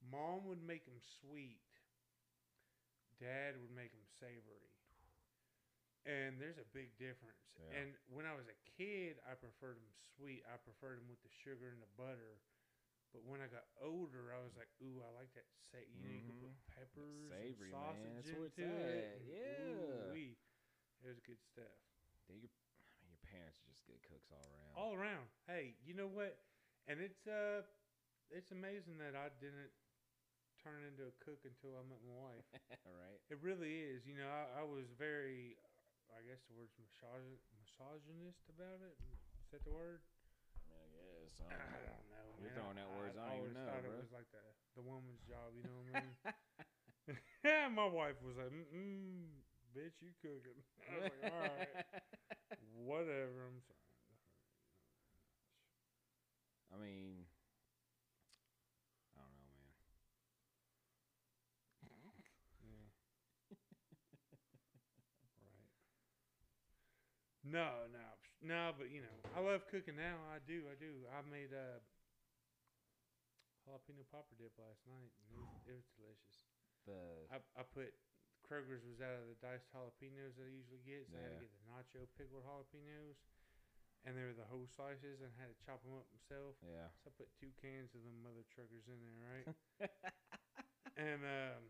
[0.00, 1.62] Mom would make them sweet.
[3.20, 4.74] Dad would make them savory.
[6.06, 7.42] And there's a big difference.
[7.58, 7.74] Yeah.
[7.82, 10.46] And when I was a kid, I preferred them sweet.
[10.48, 12.38] I preferred them with the sugar and the butter.
[13.12, 15.48] But when I got older, I was like, "Ooh, I like that.
[15.72, 16.44] Sa- you know, you can Mhm.
[16.44, 18.14] put peppers, savory, and man.
[18.20, 19.20] That's into where it's it.
[19.24, 19.64] Yeah.
[20.12, 20.36] ooh-wee.
[21.00, 21.72] it was good stuff.
[22.28, 24.72] Dude, your, I mean, your parents are just good cooks all around.
[24.76, 25.26] all around.
[25.46, 26.36] Hey, you know what?
[26.86, 27.64] And it's uh,
[28.30, 29.72] it's amazing that I didn't
[30.62, 32.44] turn into a cook until I met my wife.
[32.84, 33.20] right.
[33.30, 34.04] It really is.
[34.06, 35.56] You know, I, I was very,
[36.10, 38.96] I guess the word's misogyn- misogynist about it.
[39.44, 40.00] Is that the word?
[40.70, 41.40] I mean, I guess.
[41.40, 41.86] I I don't know.
[41.86, 42.28] don't know.
[42.40, 42.50] You're man.
[42.50, 43.92] throwing out words I don't always even know, thought bro.
[43.92, 44.42] it was like the
[44.74, 45.54] the woman's job.
[45.54, 46.16] You know what I mean?
[47.44, 49.26] yeah, my wife was like, mm,
[49.74, 51.68] "Bitch, you cooking?" I was like, "All right,
[52.74, 53.78] whatever." I'm sorry.
[56.72, 57.26] I mean,
[59.16, 59.72] I don't know, man.
[67.48, 68.06] No, no,
[68.42, 68.72] no.
[68.76, 70.20] But you know, I love cooking now.
[70.28, 71.06] I do, I do.
[71.08, 71.80] I made uh,
[73.64, 76.38] jalapeno popper dip last night, and it was, it was delicious.
[76.86, 76.96] The
[77.32, 77.92] I, I put
[78.46, 81.36] Kroger's was out of the diced jalapenos that I usually get, so I had Yeah.
[81.36, 83.18] to get the nacho pickled jalapenos,
[84.06, 86.56] and they were the whole slices, and I had to chop them up myself.
[86.64, 86.88] yeah.
[87.04, 89.46] So I put two cans of them mother truckers in there, right?
[90.96, 91.62] and um,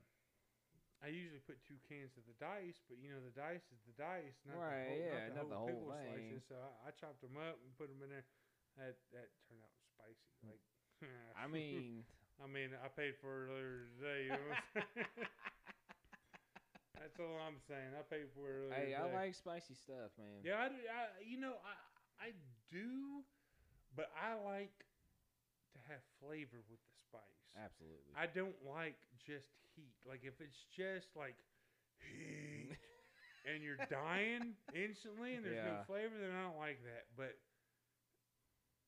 [0.98, 3.94] I usually put two cans of the dice, but you know the dice is the
[3.94, 6.10] dice, not Right, the whole, yeah, not the whole, pickle thing.
[6.10, 6.42] slices.
[6.50, 8.26] So I, I chopped them up and put them in there.
[8.74, 10.26] That that turned out spicy.
[10.42, 10.50] Mm.
[10.50, 10.62] Like,
[11.38, 12.02] I mean,
[12.42, 14.20] I mean, I paid for it earlier today.
[14.26, 15.28] You know what I'm saying?
[16.98, 17.94] That's all I'm saying.
[17.94, 20.42] I paid for it earlier hey, I like spicy stuff, man.
[20.42, 21.74] Yeah, I, do, I you know I
[22.18, 22.28] I
[22.74, 23.22] do,
[23.94, 24.74] but I like
[25.74, 27.40] to have flavor with the spice.
[27.56, 28.12] Absolutely.
[28.14, 28.94] I don't like
[29.24, 29.96] just heat.
[30.04, 31.34] Like if it's just like
[32.04, 32.76] heat
[33.48, 37.08] and you're dying instantly and there's no flavor, then I don't like that.
[37.16, 37.34] But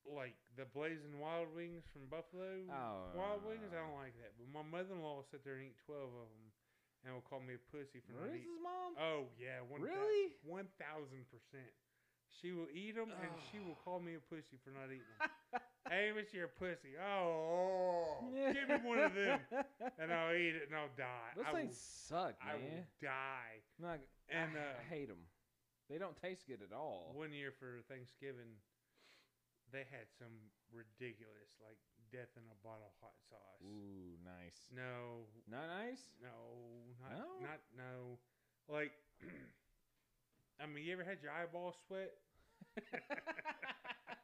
[0.09, 4.33] like the blazing wild wings from Buffalo Oh, Wild Wings, I don't like that.
[4.37, 6.47] But my mother-in-law will sit there and eat twelve of them,
[7.05, 8.49] and will call me a pussy for not eating.
[8.65, 8.97] mom?
[8.97, 10.33] Oh yeah, one Really?
[10.45, 11.69] one thousand percent.
[12.41, 15.61] She will eat them, and she will call me a pussy for not eating them.
[15.89, 16.95] hey, Miss, you're pussy.
[17.01, 19.41] Oh, give me one of them,
[19.99, 21.33] and I'll eat it, and I'll die.
[21.37, 21.69] Those I things
[22.11, 22.85] will, suck, I will man.
[23.03, 23.63] die.
[23.83, 25.19] I'm And, I, uh, I hate them.
[25.89, 27.11] They don't taste good at all.
[27.15, 28.55] One year for Thanksgiving,
[29.73, 30.31] they had some
[30.71, 31.79] ridiculous, like
[32.13, 33.59] death in a bottle hot sauce.
[33.67, 34.71] Ooh, nice.
[34.75, 36.03] No, Not nice.
[36.23, 36.31] no,
[37.03, 37.27] not No?
[37.43, 38.19] not no.
[38.69, 38.93] Like,
[40.63, 42.13] I mean, you ever had your eyeball sweat?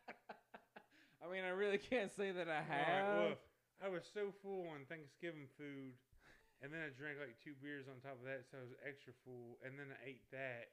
[1.27, 3.07] I mean, I really can't say that I have.
[3.19, 3.35] well,
[3.83, 5.93] I was so full on Thanksgiving food,
[6.63, 9.13] and then I drank like two beers on top of that, so I was extra
[9.27, 9.59] full.
[9.67, 10.71] And then I ate that,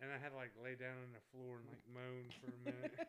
[0.00, 2.60] and I had to like lay down on the floor and like moan for a
[2.64, 2.96] minute.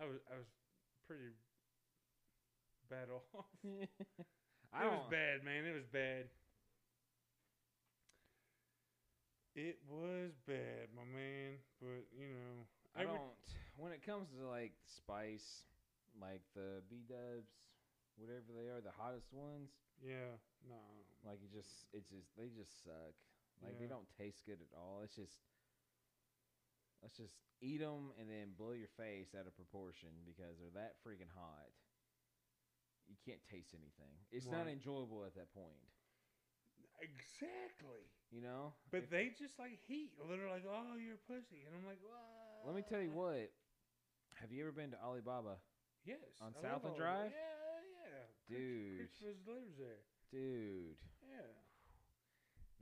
[0.00, 0.48] I was I was
[1.06, 1.34] pretty
[2.88, 3.26] bad off.
[4.72, 5.66] I it was bad, man.
[5.68, 6.30] It was bad.
[9.54, 11.60] It was bad, my man.
[11.78, 12.64] But you know,
[12.96, 13.36] I every- don't.
[13.76, 15.64] When it comes to like spice,
[16.20, 17.50] like the B Dubs,
[18.20, 19.72] whatever they are, the hottest ones,
[20.04, 20.36] Yeah,
[20.68, 20.78] no.
[21.24, 23.16] like it just, it's just, they just suck.
[23.64, 25.00] Like they don't taste good at all.
[25.06, 25.38] It's just,
[27.00, 30.98] let's just eat them and then blow your face out of proportion because they're that
[31.06, 31.70] freaking hot.
[33.06, 34.12] You can't taste anything.
[34.34, 35.78] It's not enjoyable at that point.
[37.00, 38.02] Exactly.
[38.30, 38.74] You know.
[38.90, 40.12] But If- they just like heat.
[40.18, 43.50] They're like, "Oh, you're a pussy," and I'm like, "What?" Let me tell you what.
[44.42, 45.62] Have you ever been to Alibaba,
[46.02, 46.18] Yes.
[46.42, 46.98] On I South love and.
[46.98, 47.30] Drive?
[47.30, 48.26] Yeah, yeah.
[48.50, 48.98] Dude.
[49.06, 50.02] Christmas delivers there.
[50.34, 50.98] dude?
[51.22, 51.46] Yeah.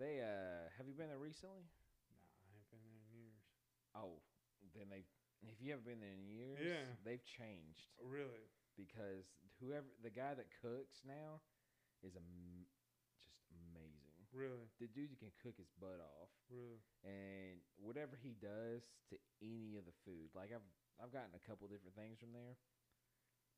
[0.00, 1.68] They uh, have you been there recently?
[2.08, 2.16] Nah,
[2.48, 3.44] I ain't been there in years.
[3.92, 4.24] Oh,
[4.72, 5.04] then they.
[5.44, 6.84] If you haven't been there in years, Yeah.
[7.04, 8.44] they've changed Really?
[8.76, 9.28] because
[9.60, 11.44] whoever the guy that cooks now
[12.00, 12.68] is am-
[13.20, 14.16] just amazing.
[14.32, 14.68] Really?
[14.80, 16.80] The dude can cook his butt off, Really?
[17.04, 20.64] and whatever he does to any of the food, like I've
[21.00, 22.60] I've gotten a couple different things from there.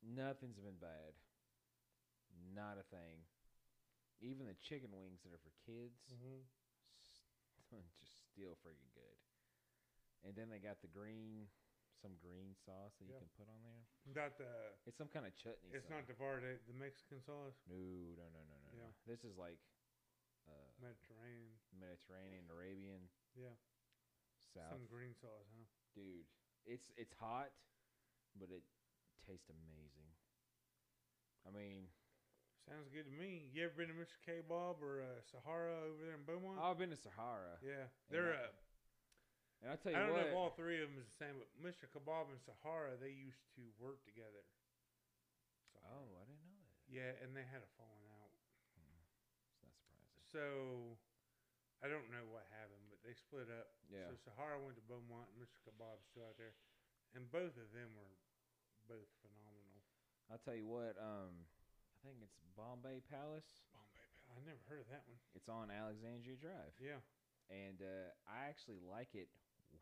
[0.02, 1.14] Nothing's been bad.
[2.54, 3.26] Not a thing.
[4.22, 6.46] Even the chicken wings that are for kids, Mm-hmm.
[7.02, 9.18] s- just still freaking good.
[10.22, 11.50] And then they got the green,
[11.98, 13.82] some green sauce that you can put on there.
[14.14, 14.46] Not the.
[14.86, 15.74] It's some kind of chutney.
[15.74, 15.98] It's sauce.
[15.98, 17.58] not the verde, the Mexican sauce.
[17.66, 17.74] No,
[18.14, 18.70] no, no, no, no.
[18.70, 18.86] no.
[18.86, 18.90] Yeah.
[19.10, 19.58] This is like
[20.46, 21.58] uh, Mediterranean.
[21.74, 23.02] Mediterranean, Arabian,
[23.34, 23.54] Yeah.
[24.54, 24.70] South.
[24.78, 25.66] Some green sauce, huh?
[25.98, 26.26] Dude,
[26.66, 27.50] it's it's hot,
[28.38, 28.62] but it
[29.26, 30.08] tastes amazing.
[31.46, 31.90] I mean,
[32.70, 33.50] Sounds good to me.
[33.50, 34.14] You ever been to Mr.
[34.22, 36.62] Kebab or uh, Sahara over there in Beaumont?
[36.62, 37.90] I've been to Sahara, yeah.
[38.10, 38.38] They're.
[38.38, 38.54] I- Uh,
[39.62, 40.26] and I'll tell I don't what.
[40.26, 41.86] know if all three of them is the same, but Mr.
[41.90, 44.42] Kebab and Sahara, they used to work together.
[45.74, 46.02] Sahara.
[46.02, 46.78] oh, I didn't know that.
[46.90, 48.30] Yeah, and they had a falling out.
[48.30, 49.02] It's not
[49.74, 50.22] surprising.
[50.30, 50.42] So
[51.82, 53.68] I don't know what happened, they split up.
[53.90, 54.06] Yeah.
[54.10, 55.58] So Sahara went to Beaumont, and Mr.
[55.66, 56.54] Kebab's still out there,
[57.14, 58.14] and both of them were
[58.88, 59.82] both phenomenal.
[60.30, 60.94] I'll tell you what.
[60.98, 61.46] Um,
[61.92, 63.46] I think it's Bombay Palace.
[63.74, 65.18] Bombay, Pal- I never heard of that one.
[65.38, 66.98] It's on Alexandria Drive, Yeah,
[67.52, 69.28] and uh, I actually like it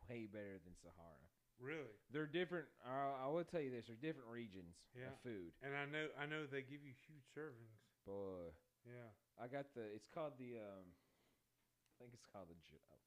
[0.09, 1.25] way better than Sahara.
[1.61, 1.97] really.
[2.13, 2.67] They're different.
[2.83, 5.13] Uh, I will tell you this: they're different regions Yeah.
[5.13, 5.53] of food.
[5.65, 7.79] And I know, I know they give you huge servings.
[8.05, 8.49] Boy,
[8.85, 9.13] Yeah.
[9.39, 9.85] I got the.
[9.93, 10.57] It's called the.
[10.61, 12.97] Um, I think it's called the uh,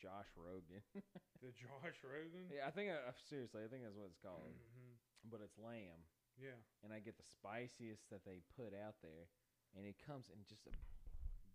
[0.00, 0.82] Josh Rogan.
[1.44, 2.48] The Josh Rogan.
[2.48, 2.88] yeah, I think.
[2.88, 4.56] I, seriously, I think that's what it's called.
[4.56, 4.96] hmm
[5.28, 6.00] But it's lamb,
[6.40, 6.56] Yeah.
[6.80, 9.28] and I get the spiciest that they put out there,
[9.76, 10.74] and it comes in just a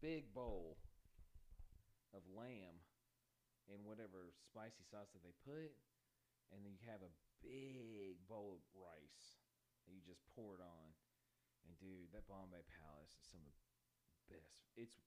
[0.05, 0.77] big bowl
[2.13, 2.77] of lamb,
[3.73, 5.73] and whatever spicy sauce that they put,
[6.53, 9.41] and then you have a big bowl of rice
[9.89, 10.93] that you just pour it on.
[11.65, 13.53] And dude, that Bombay Palace is some of
[14.29, 14.61] the best.
[14.77, 14.97] It's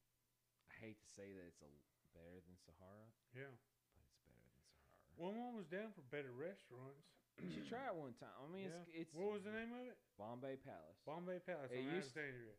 [0.66, 1.70] I hate to say that it's a
[2.14, 3.50] better than Sahara, Yeah.
[3.50, 5.18] but it's better than Sahara.
[5.18, 7.10] Well, mom was down for better restaurants.
[7.42, 8.30] You should try it one time.
[8.38, 9.98] I mean, it's, it's What was the name of it?
[10.14, 10.98] Bombay Palace.
[11.02, 12.54] Bombay Palace It on used- Alexandria.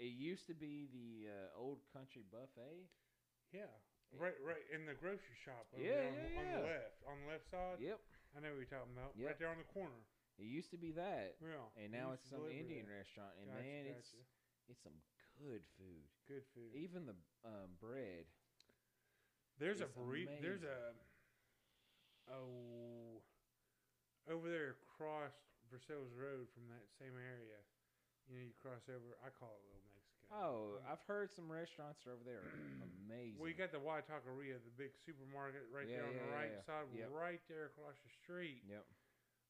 [0.00, 2.88] It used to be the uh, Old Country Buffet.
[3.54, 3.70] Yeah.
[4.16, 5.68] Right, right in the grocery shop.
[5.72, 6.56] over Yeah, there on, yeah, the- on yeah.
[6.56, 7.76] the left, on the left side.
[7.80, 8.00] Yep,
[8.34, 9.12] I know what you're talking about.
[9.14, 9.26] Yep.
[9.28, 10.00] Right there on the corner.
[10.40, 11.64] it used to be that, Yeah.
[11.80, 13.04] and now it's some Indian there.
[13.04, 13.32] restaurant.
[13.40, 14.12] And man, it's
[14.68, 14.96] it's some
[15.38, 16.04] good food.
[16.26, 16.72] good food.
[16.74, 18.26] Even the um, bread.
[19.58, 20.40] There's a it's burrito.
[20.40, 20.92] There's a
[22.30, 23.22] oh
[24.28, 25.32] over there across
[25.70, 27.58] Versailles Road from that same area.
[28.26, 29.14] You know, you cross over.
[29.22, 30.26] I call it Little Mexico.
[30.34, 32.42] Oh, I've heard some restaurants are over there
[33.06, 33.38] amazing.
[33.38, 36.30] Well, you got the White Taqueria, the big supermarket right Yeah, there on yeah, the
[36.34, 36.66] right yeah.
[36.66, 37.08] side, Yep.
[37.14, 38.66] right there across the street.
[38.66, 38.82] Yep.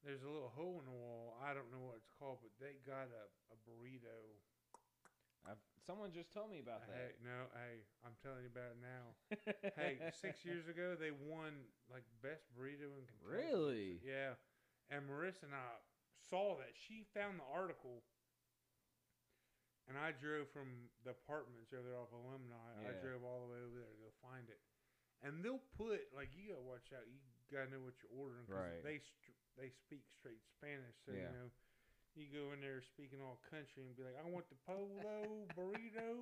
[0.05, 1.33] There's a little hole in the wall.
[1.41, 4.13] I don't know what it's called, but they got a, a burrito.
[5.47, 7.15] I've someone just told me about that.
[7.15, 9.05] Hey, no, hey, I'm telling you about it now.
[9.79, 11.55] hey, six years ago they won
[11.87, 13.47] like best burrito in Kentucky.
[13.47, 13.91] Really?
[14.03, 14.35] Yeah.
[14.91, 15.79] And Marissa and I
[16.27, 16.75] saw that.
[16.75, 18.03] She found the article.
[19.87, 22.59] And I drove from the apartments over there off Alumni.
[22.83, 24.59] I drove all the way over there to go find it.
[25.23, 27.07] And they'll put like you gotta watch out.
[27.07, 28.43] You gotta know what you're ordering.
[28.51, 28.83] 'cause Right.
[28.83, 28.99] They
[29.55, 31.31] they speak straight Spanish, so Yeah.
[31.31, 31.49] you know.
[32.17, 36.17] You go in there speaking all country and be like, "I want the polo burrito."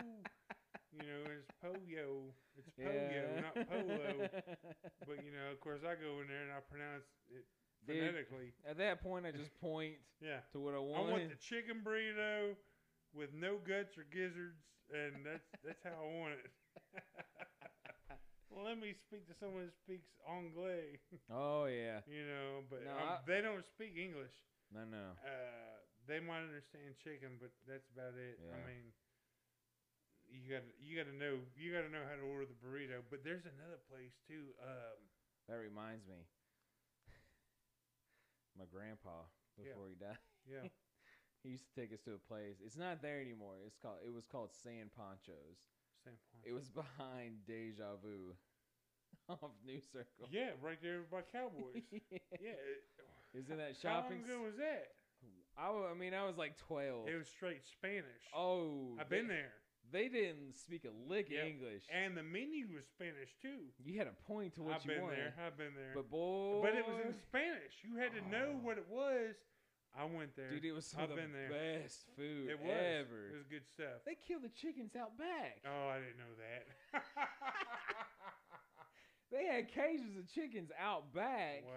[0.92, 2.36] you know, it's pollo.
[2.60, 4.28] It's pollo, not polo.
[5.08, 7.48] But you know, of course, I go in there and I pronounce it
[7.88, 8.52] Dude, phonetically.
[8.68, 11.08] At that point, I just point Yeah, to what I want.
[11.08, 11.30] I want.
[11.32, 12.60] the chicken burrito
[13.16, 14.60] with no guts or gizzards,
[14.92, 16.52] and that's that's how I want it.
[18.52, 21.00] well, let me speak to someone who speaks Anglais,
[21.32, 22.04] oh yeah.
[22.04, 24.36] you know, but No, I- they don't speak English.
[24.74, 25.14] No, no.
[25.22, 28.38] Uh, they might understand chicken, but that's about it.
[28.54, 28.94] I mean,
[30.30, 33.02] you got you got to know you got to know how to order the burrito.
[33.10, 34.54] But there's another place too.
[34.62, 34.98] Um,
[35.50, 36.26] That reminds me.
[38.58, 39.74] My grandpa Yeah.
[39.74, 40.68] before he died, yeah,
[41.44, 42.58] he used to take us to a place.
[42.64, 43.60] It's not there anymore.
[43.66, 44.00] It's called.
[44.06, 45.60] It was called San Ponchos.
[46.04, 46.42] San Juan.
[46.46, 48.34] It was behind Deja Vu,
[49.30, 50.30] off New Circle.
[50.32, 51.84] yeah, right there by Cowboys.
[52.42, 52.58] yeah.
[52.58, 52.86] it-
[53.38, 54.24] Is in that How shopping?
[54.24, 54.96] long ago was that?
[55.58, 57.08] I, mean, I was like twelve.
[57.08, 58.24] It was straight Spanish.
[58.36, 59.54] oh, I've been they, there.
[59.92, 61.42] They didn't speak a lick Yep.
[61.42, 61.84] of English.
[61.94, 63.70] And the menu was Spanish too.
[63.84, 65.20] you had a point to what I've you been wanted.
[65.20, 65.34] there.
[65.46, 65.94] I've been there.
[65.96, 67.80] But boy, But it was in Spanish.
[67.84, 68.66] You had to know Oh.
[68.66, 69.36] what it was.
[69.98, 70.50] I went there.
[70.50, 71.50] dude, it was some I've of the been there.
[71.80, 72.68] best food it was.
[72.68, 73.30] ever.
[73.32, 74.04] It was good stuff.
[74.06, 75.62] They kill the chickens out back.
[75.64, 77.04] Oh, I didn't know that.
[79.32, 81.72] They had cages of chickens out back wow.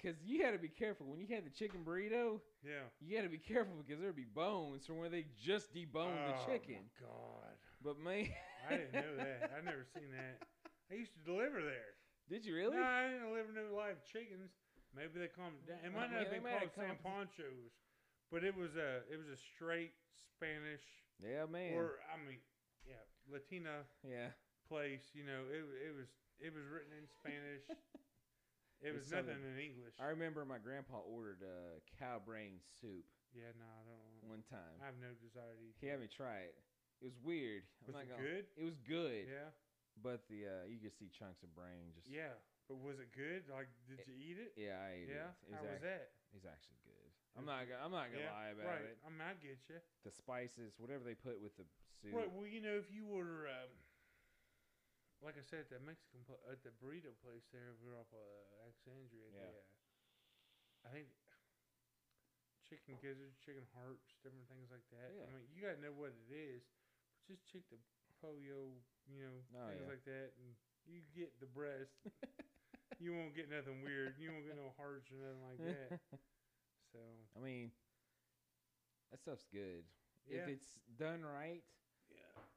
[0.00, 2.40] Because you had to be careful when you had the chicken burrito.
[2.64, 2.88] Yeah.
[3.00, 6.32] You had to be careful because there'd be bones from where they just deboned oh,
[6.32, 6.80] the chicken.
[7.00, 7.54] My God.
[7.84, 8.28] But man,
[8.68, 9.52] I didn't know that.
[9.56, 10.44] I never seen that.
[10.90, 11.94] I used to deliver there.
[12.28, 12.76] did you really?
[12.76, 14.50] No, I didn't deliver no live chickens.
[14.90, 15.78] Maybe they it down.
[15.86, 17.70] It might not yeah, have been called San Ponchos,
[18.32, 20.82] but it was a it was a straight Spanish
[21.22, 21.78] Yeah, man.
[21.78, 22.42] or I mean,
[22.82, 22.98] yeah,
[23.30, 24.34] Latina yeah.
[24.66, 25.14] place.
[25.14, 26.10] You know, it it was
[26.42, 27.62] it was written in Spanish.
[28.80, 29.94] it was nothing in English.
[30.00, 34.26] I remember my grandpa ordered uh, cow brain soup yeah, no, I don't.
[34.26, 34.74] one time.
[34.82, 35.78] I have no desire to eat.
[35.78, 36.56] He had me try it.
[36.98, 37.62] It was weird.
[37.86, 38.44] I'm Was it gonna- good?
[38.58, 39.54] It was good, Yeah,
[40.02, 42.10] but the uh, you could see chunks of brain just.
[42.10, 42.34] yeah.
[42.68, 43.50] But was it good?
[43.50, 44.54] Like, did you eat it?
[44.54, 45.34] Yeah, I ate Yeah.
[45.42, 45.54] it.
[45.54, 46.14] How was that?
[46.30, 47.10] it's actually good.
[47.38, 47.66] I'm not.
[47.66, 48.94] Gonna, I'm not gonna yeah, lie about it.
[48.94, 48.94] right.
[48.94, 48.98] it.
[49.02, 49.78] I mean, I get you.
[50.06, 51.66] The spices, whatever they put with the
[52.02, 52.14] soup.
[52.14, 52.30] Right.
[52.30, 53.70] Well, you know, if you order, um,
[55.20, 58.64] like I said, at that Mexican pla- at the burrito place there over off uh,
[58.64, 59.40] Alexandria, Yeah.
[59.40, 61.08] the, uh, I think
[62.68, 65.10] chicken gizzards, chicken hearts, different things like that.
[65.12, 65.26] Yeah.
[65.26, 66.62] I mean, you gotta know what it is.
[67.26, 67.78] But just check the
[68.22, 68.72] polio,
[69.10, 69.90] you know, Oh, things yeah.
[69.92, 70.54] like that, and
[70.86, 71.98] you get the breast.
[73.02, 74.14] you won't get nothing weird.
[74.18, 75.90] You won't get no hearts or nothing like that.
[76.90, 76.98] So
[77.38, 77.70] I mean,
[79.10, 79.86] that stuff's good.
[80.26, 81.62] yeah, If it's done right,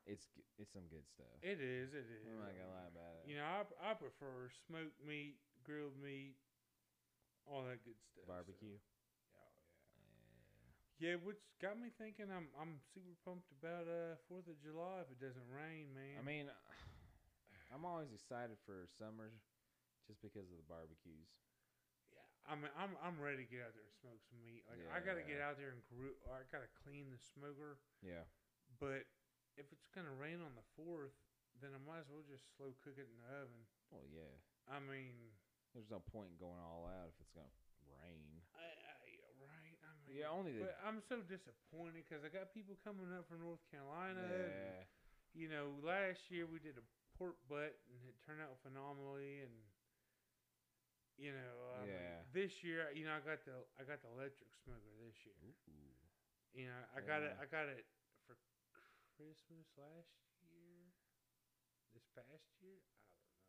[0.06, 0.26] it's
[0.60, 1.32] it's some good stuff.
[1.42, 1.94] it is.
[1.96, 2.24] It is.
[2.28, 3.30] I'm not gonna lie about it.
[3.30, 6.36] You know, I, I prefer smoked meat, grilled meat,
[7.48, 8.28] all that good stuff.
[8.28, 8.76] so- Barbecue.
[8.78, 9.48] Oh,
[11.00, 11.12] yeah.
[11.12, 12.28] Yeah, which got me thinking.
[12.32, 16.20] I'm I'm super pumped about uh Fourth of July if it doesn't rain, man.
[16.20, 16.48] I mean,
[17.74, 19.32] I'm always excited for summer,
[20.06, 21.32] just because of the barbecues.
[22.12, 24.64] yeah, I'm I'm I'm ready to get out there and smoke some meat.
[24.68, 26.16] Like I gotta get out there and grill.
[26.28, 27.80] I gotta clean the smoker.
[28.04, 28.28] Yeah.
[28.84, 29.08] But
[29.58, 31.14] if it's gonna rain on the fourth,
[31.62, 33.62] then I might as well just slow cook it in the oven.
[33.94, 34.34] Well, yeah.
[34.70, 35.14] I mean,
[35.74, 37.50] There's no point in going all out if it's gonna
[38.02, 38.42] rain.
[38.54, 38.96] I, I,
[39.42, 39.78] right?
[39.86, 43.26] I mean, Yeah, only the But I'm so disappointed because I got people coming up
[43.30, 44.22] from North Carolina.
[44.22, 44.82] and, yeah.
[45.34, 46.86] you know, last year we did a
[47.18, 49.54] pork butt and it turned out phenomenally, and
[51.18, 52.26] you know, I mean, Yeah.
[52.34, 55.38] this year, you know, I got the I got the electric smoker this year.
[55.46, 55.94] Ooh.
[56.58, 57.34] You know, I got it.
[57.42, 57.86] I got it
[58.26, 58.34] for
[59.24, 60.92] Christmas last year.
[61.96, 63.40] This past year, I don't know.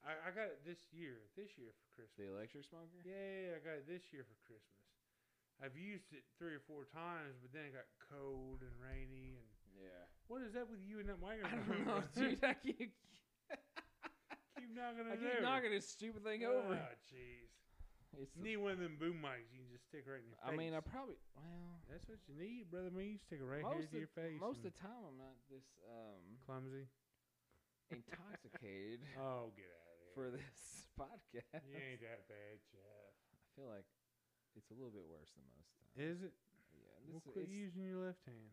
[0.00, 1.28] I, I got it this year.
[1.36, 2.16] This year for Christmas.
[2.16, 3.02] The electric smoker.
[3.04, 4.88] Yeah, I got it this year for Christmas.
[5.60, 9.36] I've used it three or four times, but then it got cold and rainy.
[9.36, 10.08] And Yeah.
[10.32, 12.40] what is that with you and that I don't know, dude.
[12.40, 12.96] I keep,
[14.56, 15.44] keep knocking I keep over.
[15.44, 16.80] knocking this stupid thing over.
[16.80, 17.52] Oh, jeez.
[18.18, 19.46] It's You need one of them boom mics.
[19.54, 20.50] You can just stick right in your face.
[20.50, 21.78] I mean, I probably well.
[21.86, 22.90] That's what you need, brother.
[22.90, 24.38] Me, you stick it right here to your face.
[24.38, 26.90] most of the time, I'm not this um clumsy.
[27.90, 30.14] intoxicated Oh, get out of here.
[30.14, 30.58] for this
[31.00, 31.62] podcast.
[31.66, 33.14] you ain't that bad, Jeff.
[33.34, 33.86] I feel like
[34.58, 35.94] it's a little bit worse than most times.
[35.98, 36.34] Is it?
[36.74, 38.50] Yeah, Well, this quit using your left hand.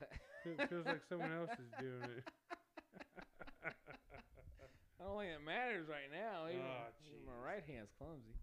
[0.00, 0.12] that,
[0.44, 2.24] It feels like someone else is doing it.
[5.00, 6.44] I don't think it matters right now.
[6.48, 8.36] Even, Oh, even my right hand's clumsy.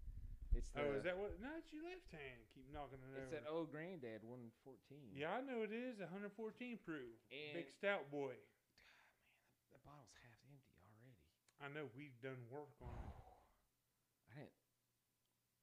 [0.56, 1.36] It's the, oh, is that what?
[1.38, 2.40] No, it's your left hand.
[2.56, 3.36] Keep knocking it it's over.
[3.36, 5.14] that Old Grand-Dad 114.
[5.14, 6.00] yeah, I know it is.
[6.00, 6.34] 114
[6.82, 7.14] proof.
[7.30, 8.34] Big stout boy.
[8.34, 11.14] God, man, that bottle's half empty already.
[11.60, 13.16] I know we've done work on it.
[14.32, 14.56] I didn't.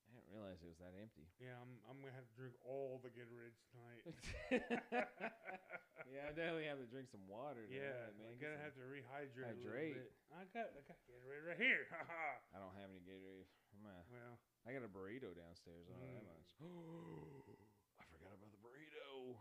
[0.06, 1.26] I didn't realize it was that empty.
[1.42, 1.82] Yeah, I'm.
[1.90, 4.06] I'm gonna have to drink all the Gatorades tonight.
[6.10, 7.66] yeah, I definitely have to drink some water.
[7.70, 8.34] yeah, man.
[8.34, 9.46] I'm gonna have to rehydrate.
[9.46, 10.12] A Hydrate.
[10.34, 10.72] I got.
[10.78, 11.86] I got Gatorade right here.
[12.54, 13.50] I don't have any Gatorade.
[13.76, 15.86] I'm a- well, I got a burrito downstairs.
[15.90, 17.28] I don't know that Mm.
[17.44, 17.58] much.
[18.00, 19.36] I forgot about the burrito.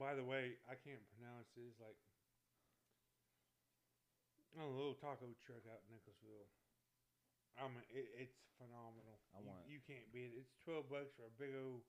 [0.00, 1.76] by the way, I can't pronounce this.
[1.78, 1.94] Like,
[4.58, 6.48] on a little taco truck out in Nicholasville.
[7.56, 9.20] I mean, it, it's phenomenal.
[9.32, 10.40] I you, want- you can't beat it.
[10.44, 11.84] It's twelve bucks for a big old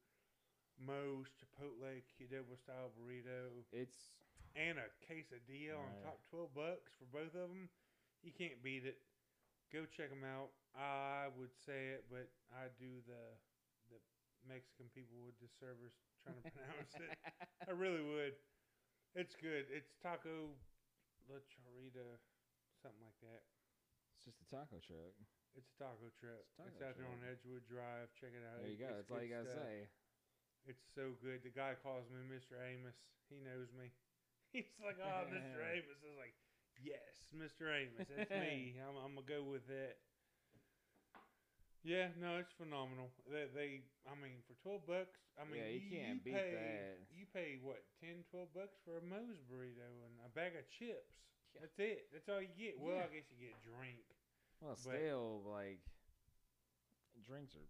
[0.77, 4.15] Moe's Chipotle Qdoba style burrito It's
[4.55, 6.19] and a quesadilla on top.
[6.29, 7.69] Twelve bucks for both of them.
[8.21, 9.01] You can't beat it.
[9.71, 10.53] Go check them out.
[10.77, 13.33] I would say it, but I do the
[13.89, 13.97] the
[14.47, 17.09] Mexican people would disservice trying to pronounce it.
[17.67, 18.33] I really would.
[19.15, 19.65] It's good.
[19.69, 20.53] It's taco
[21.29, 22.17] la chorita,
[22.81, 23.41] something like that.
[24.17, 25.13] it's just a taco truck.
[25.57, 26.45] It's a taco truck.
[26.57, 27.21] It's a It's, taco out there on.
[27.25, 28.09] Edgewood Drive.
[28.17, 28.61] Check it out.
[28.61, 28.89] There you go.
[28.89, 29.65] it's That's all you gotta stuff.
[29.65, 29.89] say.
[30.65, 31.43] It's so good.
[31.43, 32.55] The guy calls me Mr.
[32.55, 32.95] Amos.
[33.27, 33.91] He knows me.
[34.55, 35.59] He's like, "Oh, Mr.
[35.75, 36.35] Amos." I was like,
[36.79, 37.67] "Yes, Mr.
[37.67, 38.07] Amos.
[38.07, 38.79] That's me.
[38.85, 39.99] I'm, I'm gonna go with that."
[41.83, 43.11] Yeah, no, it's phenomenal.
[43.27, 43.69] They, they
[44.07, 46.95] I mean, for twelve bucks, I mean, Yeah, you can't beat pay, that.
[47.11, 51.19] You pay what 10, 12 bucks for a Moe's burrito and a bag of chips.
[51.51, 51.67] Yeah.
[51.67, 52.07] That's it.
[52.15, 52.79] That's all you get.
[52.79, 53.03] Well, Yeah.
[53.03, 53.99] I guess you get a drink.
[54.63, 55.83] Well, But- still, like
[57.27, 57.67] drinks are.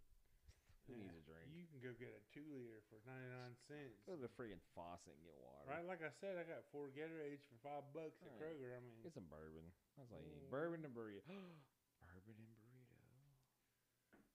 [0.88, 1.00] Who Yeah.
[1.00, 1.48] needs a drink?
[1.54, 4.04] You can go get a two liter for ninety nine cents.
[4.06, 5.70] Go to the friggin' faucet and get water.
[5.70, 8.40] Right, like I said, I got four Gatorades for five bucks at Right.
[8.40, 8.76] Kroger.
[8.76, 9.72] I mean, Get some bourbon.
[9.96, 10.50] That's all you need.
[10.50, 11.24] Bourbon and burrito.
[12.04, 13.00] bourbon and burrito.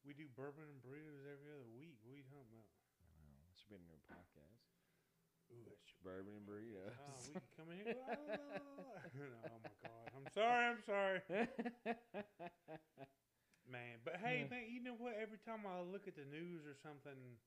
[0.05, 1.99] we do bourbon and burritos every other week.
[2.03, 2.65] What are you talking about?
[3.05, 3.37] I know.
[3.45, 4.65] That should be a new podcast.
[5.53, 6.97] Ooh, that's your Bourbon and burritos.
[6.97, 7.97] Oh, ah, we can come in here.
[8.09, 10.13] oh my god!
[10.17, 10.65] I'm sorry.
[10.73, 11.21] I'm sorry,
[13.71, 14.01] man.
[14.05, 14.51] But hey, Yeah.
[14.51, 15.15] man, you know what?
[15.17, 17.39] Every time I look at the news or something,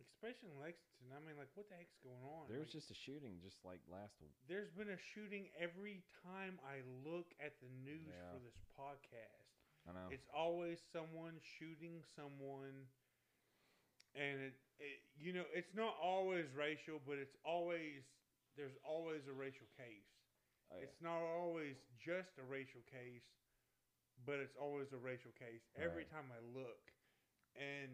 [0.00, 2.48] especially in Lexington, I mean, like, what the heck's going on?
[2.48, 4.32] there was Like, just a shooting just like last week.
[4.48, 8.32] there's been a shooting every time I look at the news Yeah.
[8.32, 9.48] for this podcast.
[9.88, 10.08] I know.
[10.10, 12.88] It's always someone shooting someone,
[14.14, 18.04] and it, it, you know, it's not always racial, but it's always
[18.56, 20.04] there's always a racial case.
[20.70, 20.82] oh, yeah.
[20.84, 23.24] It's not always just a racial case,
[24.26, 26.12] but it's always a racial case every Right.
[26.12, 26.82] time I look,
[27.56, 27.90] and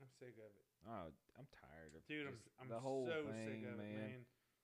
[0.00, 2.08] I'm sick of it, oh, I'm tired of it.
[2.10, 2.26] dude.
[2.26, 3.86] I'm I'm the whole so thing, sick of man.
[3.86, 4.20] it, man.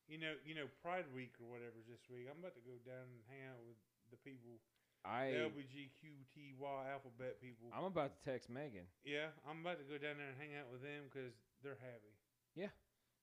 [0.09, 2.25] You know, you know, Pride Week or whatever's this week.
[2.33, 3.77] I'm about to go down and hang out with
[4.09, 4.57] the people,
[5.05, 6.57] I LBGQTY
[6.89, 7.69] alphabet people.
[7.77, 8.89] I'm about to text Megan.
[9.05, 12.17] Yeah, I'm about to go down there and hang out with them because they're happy.
[12.57, 12.73] Yeah,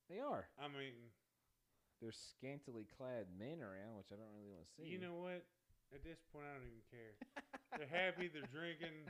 [0.10, 0.46] they are.
[0.62, 1.10] I mean,
[2.02, 4.86] There's scantily clad men around, which I don't really want to see.
[4.86, 5.42] you know what?
[5.96, 7.16] At this point, I don't even care.
[7.80, 8.28] they're happy.
[8.28, 9.08] They're drinking.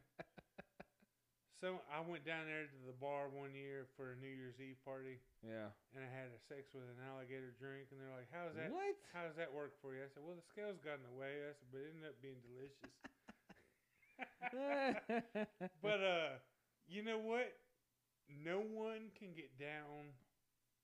[1.64, 4.78] So I went down there to the bar one year for a New Year's Eve
[4.86, 5.74] party, Yeah.
[5.98, 8.70] and I had a sex with an alligator drink, and they're like, "How's that?
[8.70, 8.94] What?
[9.10, 11.42] How does that work for you?" I said, "Well, the scales got in the way."
[11.50, 12.94] I said, "But it ended up being delicious."
[15.82, 16.38] but uh,
[16.86, 17.50] you know what?
[18.30, 20.14] No one can get down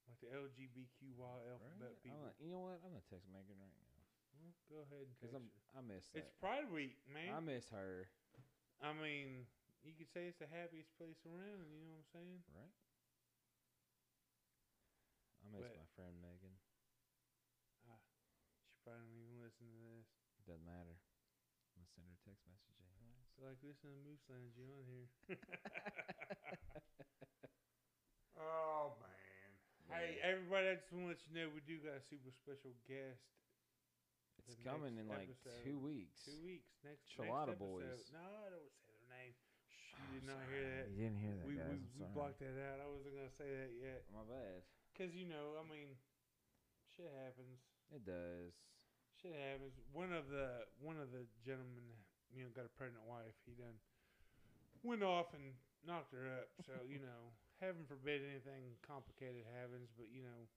[0.08, 2.02] like the LGBTQY alphabet Right?
[2.02, 2.18] People.
[2.26, 2.80] gonna- you know what?
[2.82, 3.91] I'm gonna text Megan right now.
[4.42, 5.78] Well, go ahead and Cause I'm her.
[5.78, 6.40] I miss It's that.
[6.42, 7.30] Pride Week, man.
[7.34, 8.10] I miss her.
[8.82, 9.46] I mean,
[9.86, 11.70] you could say it's the happiest place around.
[11.70, 12.42] You know what I'm saying?
[12.50, 12.74] Right.
[15.46, 16.58] I miss But- my friend Megan.
[17.86, 18.02] Ah,
[18.74, 20.08] she probably don't even listen to this.
[20.46, 20.98] Doesn't matter.
[21.78, 23.22] I'm gonna send her a text message anyways.
[23.30, 24.54] It's like listening to Moose Lounge.
[24.58, 25.08] You on here?
[28.38, 29.52] oh man!
[29.90, 30.68] Hey, everybody!
[30.70, 33.22] I just want to let you know we do got a super special guest.
[34.48, 35.62] It's the coming in like episode.
[35.66, 36.26] two weeks.
[36.26, 37.06] Two weeks next.
[37.12, 37.82] Chilada next episode.
[37.86, 38.02] Boys.
[38.14, 39.34] No, I don't say their name.
[39.68, 40.86] Shh, Oh, you did not hear that.
[40.92, 41.68] You didn't hear that, we guys.
[41.70, 42.78] we, I'm we blocked that out.
[42.82, 44.02] I wasn't gonna say that yet.
[44.10, 44.66] My bad.
[44.98, 45.94] Cause you know, I mean,
[46.94, 47.62] shit happens.
[47.94, 48.54] It does.
[49.20, 49.78] Shit happens.
[49.94, 51.86] One of the one of the gentlemen,
[52.34, 53.36] you know, got a pregnant wife.
[53.46, 53.78] He done
[54.82, 55.54] went off and
[55.86, 56.50] knocked her up.
[56.66, 57.32] So you know,
[57.62, 59.94] heaven forbid anything complicated happens.
[59.94, 60.50] But you know,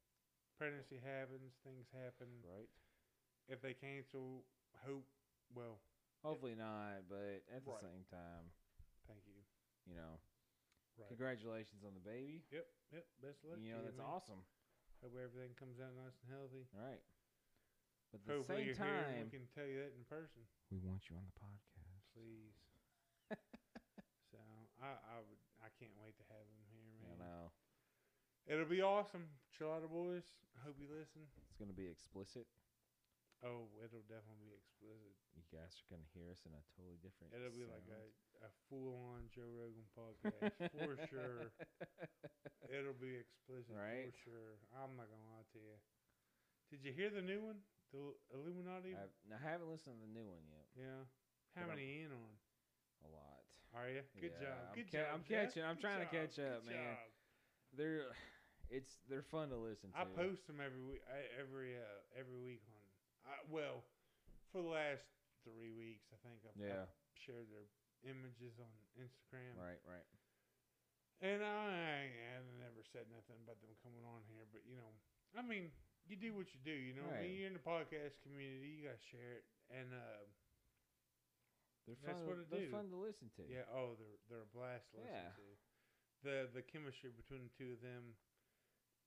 [0.57, 1.53] pregnancy happens.
[1.67, 2.31] Things happen.
[2.41, 2.71] Right.
[3.49, 4.45] If they cancel,
[4.87, 5.07] hope.
[5.55, 5.79] Well,
[6.25, 7.83] Hopefully not, but at the Right.
[7.85, 8.49] same time,
[9.07, 9.45] thank you.
[9.85, 10.17] you know,
[10.97, 11.09] Right.
[11.09, 12.43] congratulations on the baby.
[12.51, 12.67] Yep.
[12.93, 13.07] Yep.
[13.21, 13.59] Best of luck.
[13.61, 14.07] You know, that's man.
[14.07, 14.47] awesome.
[15.03, 16.65] Hope everything comes out nice and healthy.
[16.73, 17.03] All right.
[18.11, 20.47] But at the Hopefully same here time, we can tell you that in person.
[20.71, 22.09] we want you on the podcast.
[22.15, 22.57] please.
[24.33, 24.39] so
[24.81, 27.19] I, I would I can't wait to have him here, You man.
[27.19, 27.53] know,
[28.47, 30.25] It'll be awesome, Chilada boys.
[30.57, 31.29] I hope you listen.
[31.45, 32.47] it's gonna be explicit.
[33.45, 35.13] Oh, it'll definitely be explicit.
[35.37, 37.37] You guys are gonna hear us in a totally different.
[37.37, 38.49] It'll be like a, sound.
[38.49, 41.53] a full on Joe Rogan podcast for sure.
[42.73, 44.09] It'll be explicit Right.
[44.09, 44.53] for sure.
[44.73, 45.77] I'm not gonna lie to you.
[46.73, 47.61] Did you hear the new one,
[47.93, 48.97] the Illuminati?
[48.97, 50.65] I've, I haven't listened to the new one yet.
[50.75, 51.05] yeah.
[51.53, 52.33] How But I'm- many in on?
[53.05, 53.45] A lot.
[53.77, 54.01] Are you?
[54.17, 54.59] Good Yeah, job.
[54.65, 55.07] I'm Good ca- job.
[55.13, 55.41] I'm Jeff.
[55.53, 56.97] catching- I'm Good trying to catch up, Good man.
[56.97, 57.09] job.
[57.77, 58.07] They're,
[58.73, 59.99] it's they're fun to listen to.
[60.01, 61.05] I post them every week.
[61.05, 62.65] I, every uh, every week.
[63.25, 63.85] I, well,
[64.53, 65.05] for the last
[65.45, 66.85] three weeks, I think I've, Yeah.
[66.89, 67.69] I've shared their
[68.05, 68.71] images on
[69.01, 69.57] Instagram.
[69.57, 69.81] Right.
[69.89, 70.09] Right.
[71.25, 74.93] And I, I never said nothing about them coming on here, but you know,
[75.33, 75.73] I mean,
[76.05, 76.75] you do what you do.
[76.75, 78.77] You know, I mean, you're in the podcast community.
[78.77, 80.21] You gotta share it, and uh,
[81.89, 82.05] They're fun.
[82.13, 82.77] That's what it they're do.
[82.77, 83.45] fun to listen to.
[83.49, 83.65] yeah.
[83.73, 85.33] Oh, they're they're a blast to listen Yeah.
[85.41, 85.49] to.
[86.25, 88.17] The the chemistry between the two of them,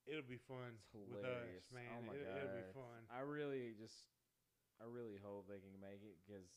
[0.08, 1.68] it'll be fun It's with hilarious.
[1.68, 1.88] us, man.
[1.94, 2.36] Oh my it, god.
[2.42, 3.00] It'll be fun.
[3.12, 4.08] I really just,
[4.82, 6.48] I really hope they can make it because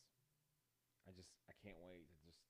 [1.06, 2.40] I just, I can't wait to just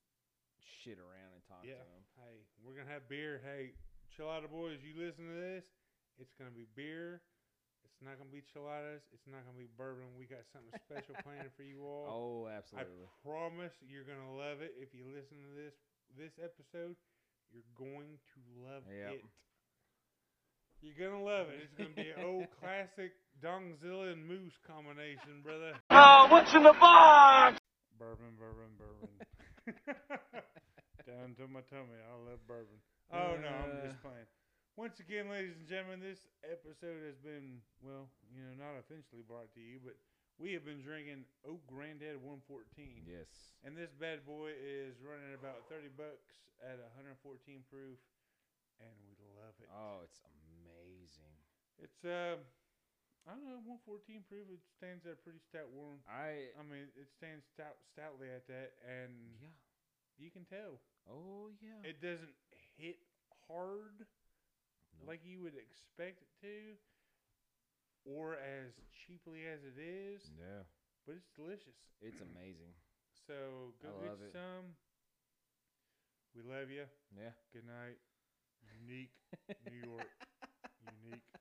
[0.85, 1.81] shit around and talk Yeah.
[1.81, 2.03] to them.
[2.21, 3.41] Hey, we're gonna have beer.
[3.45, 3.75] Hey,
[4.13, 5.65] Chilada boys, you listen to this?
[6.21, 7.23] It's gonna be beer.
[7.85, 9.01] It's not gonna be chiladas.
[9.13, 10.13] It's not gonna be bourbon.
[10.21, 12.07] We got something special planned for you all.
[12.09, 13.09] Oh, absolutely!
[13.09, 14.77] I promise you're gonna love it.
[14.77, 15.73] If you listen to this
[16.13, 16.97] this episode,
[17.49, 19.21] you're going to love Yep.
[19.21, 19.25] it.
[20.83, 21.61] You're gonna love it.
[21.65, 23.13] It's gonna be an old classic
[23.45, 25.77] Dongzilla and Moose combination, brother.
[25.91, 27.61] Oh, what's in the box?
[27.99, 29.13] Bourbon, bourbon, bourbon.
[31.07, 32.01] Down to my tummy.
[32.01, 32.81] I love bourbon.
[33.13, 34.09] Oh no, I'm just Uh.
[34.09, 34.29] playing.
[34.77, 39.53] Once again, ladies and gentlemen, this episode has been well, you know, not officially brought
[39.53, 39.93] to you, but
[40.41, 43.05] we have been drinking Old Grand-Dad 114.
[43.05, 43.29] yes.
[43.61, 46.33] And this bad boy is running about 30 bucks
[46.65, 48.01] at 114 proof,
[48.81, 49.69] and we love it.
[49.69, 50.50] Oh, it's amazing.
[51.81, 52.37] It's uh,
[53.29, 54.49] I don't know, 114 proof.
[54.53, 56.01] It stands at pretty stout warm.
[56.09, 59.53] I I mean, it stands stout stoutly at that, and yeah.
[60.19, 61.81] you can tell Oh yeah.
[61.85, 62.35] it doesn't
[62.77, 63.01] hit
[63.49, 64.05] hard
[64.99, 65.09] Nope.
[65.09, 66.77] like you would expect it to,
[68.05, 70.21] or as cheaply as it is.
[70.37, 70.65] yeah.
[71.07, 71.77] But it's delicious.
[72.01, 72.75] It's amazing.
[73.27, 74.33] So go get love you it.
[74.33, 74.75] some.
[76.35, 76.85] We love you.
[77.15, 77.31] Yeah.
[77.53, 77.99] Good night.
[78.83, 79.13] Unique
[79.71, 80.11] New York
[81.11, 81.40] unique.